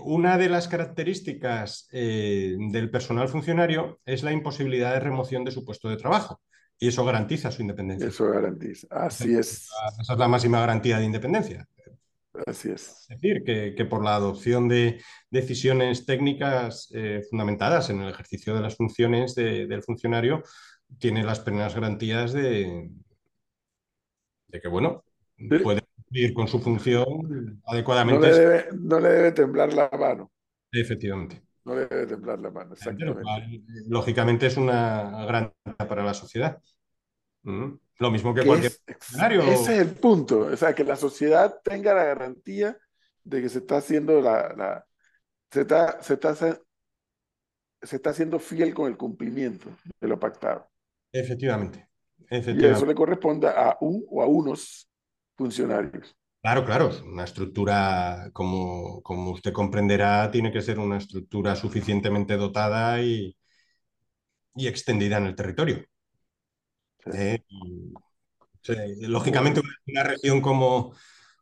una 0.00 0.38
de 0.38 0.48
las 0.48 0.66
características 0.68 1.88
del 1.90 2.90
personal 2.90 3.28
funcionario 3.28 4.00
es 4.06 4.22
la 4.22 4.32
imposibilidad 4.32 4.94
de 4.94 5.00
remoción 5.00 5.44
de 5.44 5.50
su 5.52 5.64
puesto 5.64 5.88
de 5.90 5.98
trabajo. 5.98 6.40
Y 6.78 6.88
eso 6.88 7.04
garantiza 7.04 7.50
su 7.50 7.62
independencia. 7.62 8.08
Eso 8.08 8.30
garantiza, 8.30 8.86
así 8.90 9.34
es. 9.34 9.68
Esa 10.00 10.12
es 10.12 10.18
la 10.18 10.28
máxima 10.28 10.60
garantía 10.60 10.98
de 10.98 11.04
independencia. 11.04 11.68
Así 12.46 12.70
es. 12.70 13.06
Es 13.08 13.20
decir, 13.20 13.42
que, 13.42 13.84
por 13.84 14.04
la 14.04 14.14
adopción 14.14 14.68
de 14.68 15.00
decisiones 15.30 16.06
técnicas 16.06 16.88
eh, 16.94 17.22
fundamentadas 17.28 17.90
en 17.90 18.00
el 18.00 18.10
ejercicio 18.10 18.54
de 18.54 18.60
las 18.60 18.76
funciones 18.76 19.34
del 19.34 19.82
funcionario, 19.82 20.42
tiene 20.98 21.24
las 21.24 21.40
plenas 21.40 21.74
garantías 21.74 22.32
de, 22.32 22.90
de 24.46 24.60
que, 24.60 24.68
bueno, 24.68 25.04
puede 25.62 25.82
cumplir 25.96 26.32
con 26.32 26.48
su 26.48 26.60
función 26.60 27.60
adecuadamente. 27.66 28.28
No 28.28 28.32
le, 28.32 28.38
debe, 28.38 28.64
no 28.78 29.00
le 29.00 29.08
debe 29.08 29.32
temblar 29.32 29.72
la 29.72 29.90
mano. 29.90 30.30
Efectivamente. 30.70 31.42
No 31.68 31.74
debe 31.74 32.06
temblar 32.06 32.40
la 32.40 32.50
mano, 32.50 32.72
exactamente. 32.72 33.20
Lógicamente 33.88 34.46
es 34.46 34.56
una 34.56 35.26
gran 35.26 35.52
para 35.76 36.02
la 36.02 36.14
sociedad. 36.14 36.62
Mm. 37.42 37.74
Lo 37.98 38.10
mismo 38.10 38.32
que 38.32 38.46
cualquier 38.46 38.72
escenario. 38.86 39.42
Ese 39.42 39.74
es 39.74 39.80
el 39.80 39.90
punto, 39.90 40.46
o 40.46 40.56
sea, 40.56 40.74
que 40.74 40.82
la 40.82 40.96
sociedad 40.96 41.60
tenga 41.62 41.92
la 41.92 42.04
garantía 42.04 42.78
de 43.22 43.42
que 43.42 43.50
se 43.50 43.58
está 43.58 43.76
haciendo 43.76 44.22
la, 44.22 44.86
se 45.50 45.60
está, 45.60 46.02
se 46.02 46.14
está, 46.14 46.34
se 46.34 47.96
está 47.96 48.10
haciendo 48.10 48.38
fiel 48.38 48.72
con 48.72 48.90
el 48.90 48.96
cumplimiento 48.96 49.68
de 50.00 50.08
lo 50.08 50.18
pactado. 50.18 50.70
Efectivamente. 51.12 51.86
Y 52.30 52.64
eso 52.64 52.86
le 52.86 52.94
corresponde 52.94 53.46
a 53.48 53.76
un 53.82 54.06
o 54.08 54.22
a 54.22 54.26
unos 54.26 54.90
funcionarios. 55.36 56.16
Claro, 56.42 56.64
claro, 56.64 56.90
una 57.04 57.24
estructura, 57.24 58.30
como, 58.32 59.02
como 59.02 59.30
usted 59.32 59.52
comprenderá, 59.52 60.30
tiene 60.30 60.52
que 60.52 60.62
ser 60.62 60.78
una 60.78 60.96
estructura 60.98 61.54
suficientemente 61.56 62.36
dotada 62.36 63.00
y, 63.02 63.36
y 64.56 64.66
extendida 64.68 65.16
en 65.16 65.24
el 65.26 65.34
territorio. 65.34 65.86
Eh, 67.12 67.42
lógicamente, 69.00 69.60
una, 69.86 70.02
región 70.04 70.40
como, 70.40 70.94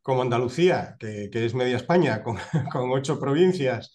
como 0.03 0.23
Andalucía, 0.23 0.97
que, 0.99 1.29
que, 1.31 1.45
es 1.47 1.55
media 1.55 1.77
España, 1.77 2.23
con, 2.23 2.37
con 2.73 2.91
ocho 2.93 3.19
provincias, 3.19 3.93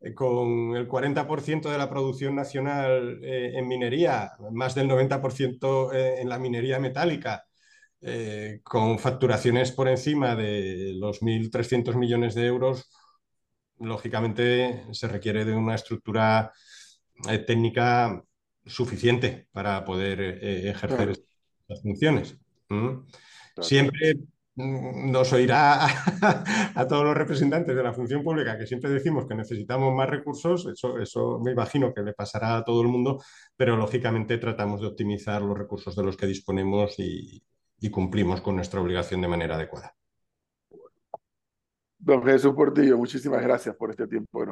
eh, 0.00 0.14
con 0.14 0.76
el 0.76 0.88
40% 0.88 1.70
de 1.70 1.78
la 1.78 1.90
producción 1.90 2.34
nacional 2.34 3.20
eh, 3.24 3.52
en 3.56 3.68
minería, 3.68 4.32
más 4.52 4.74
del 4.74 4.88
90% 4.88 5.92
en 5.92 6.28
la 6.28 6.38
minería 6.38 6.78
metálica, 6.78 7.44
eh, 8.04 8.60
con 8.64 8.98
facturaciones 8.98 9.70
por 9.70 9.88
encima 9.88 10.34
de 10.34 10.92
los 10.96 11.22
1.300 11.22 11.94
millones 11.94 12.34
de 12.34 12.46
euros, 12.46 12.90
lógicamente 13.78 14.86
se 14.90 15.06
requiere 15.06 15.44
de 15.44 15.54
una 15.54 15.76
estructura 15.76 16.50
eh, 17.30 17.38
técnica 17.38 18.20
suficiente 18.66 19.46
para 19.52 19.84
poder 19.84 20.20
eh, 20.20 20.70
ejercer 20.70 21.10
estas 21.10 21.82
funciones. 21.82 22.36
Siempre 23.60 24.14
nos 24.56 25.32
oirá 25.32 25.86
a, 26.74 26.86
todos 26.88 27.04
los 27.04 27.16
representantes 27.16 27.76
de 27.76 27.82
la 27.84 27.92
función 27.92 28.24
pública 28.24 28.58
que 28.58 28.66
siempre 28.66 28.90
decimos 28.90 29.26
que 29.26 29.36
necesitamos 29.36 29.94
más 29.94 30.10
recursos, 30.10 30.66
eso, 30.66 30.98
eso 30.98 31.38
me 31.38 31.52
imagino 31.52 31.94
que 31.94 32.02
le 32.02 32.14
pasará 32.14 32.56
a 32.56 32.64
todo 32.64 32.82
el 32.82 32.88
mundo, 32.88 33.22
pero 33.56 33.76
lógicamente 33.76 34.38
tratamos 34.38 34.80
de 34.80 34.88
optimizar 34.88 35.40
los 35.40 35.56
recursos 35.56 35.94
de 35.94 36.02
los 36.02 36.16
que 36.16 36.26
disponemos 36.26 36.98
y, 36.98 37.42
y 37.82 37.90
cumplimos 37.90 38.40
con 38.40 38.56
nuestra 38.56 38.80
obligación 38.80 39.20
de 39.20 39.28
manera 39.28 39.56
adecuada. 39.56 39.94
Don 41.98 42.24
Jesús 42.24 42.54
Portillo, 42.54 42.96
muchísimas 42.96 43.42
gracias 43.42 43.76
por 43.76 43.90
este 43.90 44.06
tiempo 44.06 44.44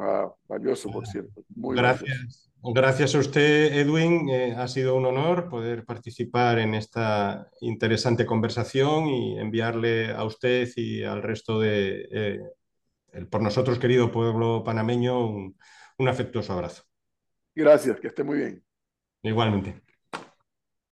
valioso, 0.47 0.89
por 0.91 1.07
cierto. 1.07 1.43
Muy 1.55 1.75
gracias. 1.75 2.49
Gracias 2.63 3.15
a 3.15 3.19
usted, 3.19 3.73
Edwin. 3.73 4.29
Eh, 4.29 4.55
ha 4.55 4.67
sido 4.67 4.95
un 4.95 5.05
honor 5.05 5.49
poder 5.49 5.83
participar 5.83 6.59
en 6.59 6.75
esta 6.75 7.49
interesante 7.61 8.25
conversación 8.25 9.07
y 9.07 9.39
enviarle 9.39 10.11
a 10.11 10.23
usted 10.23 10.69
y 10.75 11.03
al 11.03 11.23
resto 11.23 11.59
de, 11.59 12.07
eh, 12.11 12.39
el 13.13 13.27
por 13.27 13.41
nosotros 13.41 13.79
querido 13.79 14.11
pueblo 14.11 14.63
panameño, 14.63 15.25
un 15.25 16.07
afectuoso 16.07 16.53
abrazo. 16.53 16.83
Gracias, 17.55 17.99
que 17.99 18.07
esté 18.07 18.23
muy 18.23 18.37
bien. 18.37 18.63
Igualmente. 19.23 19.81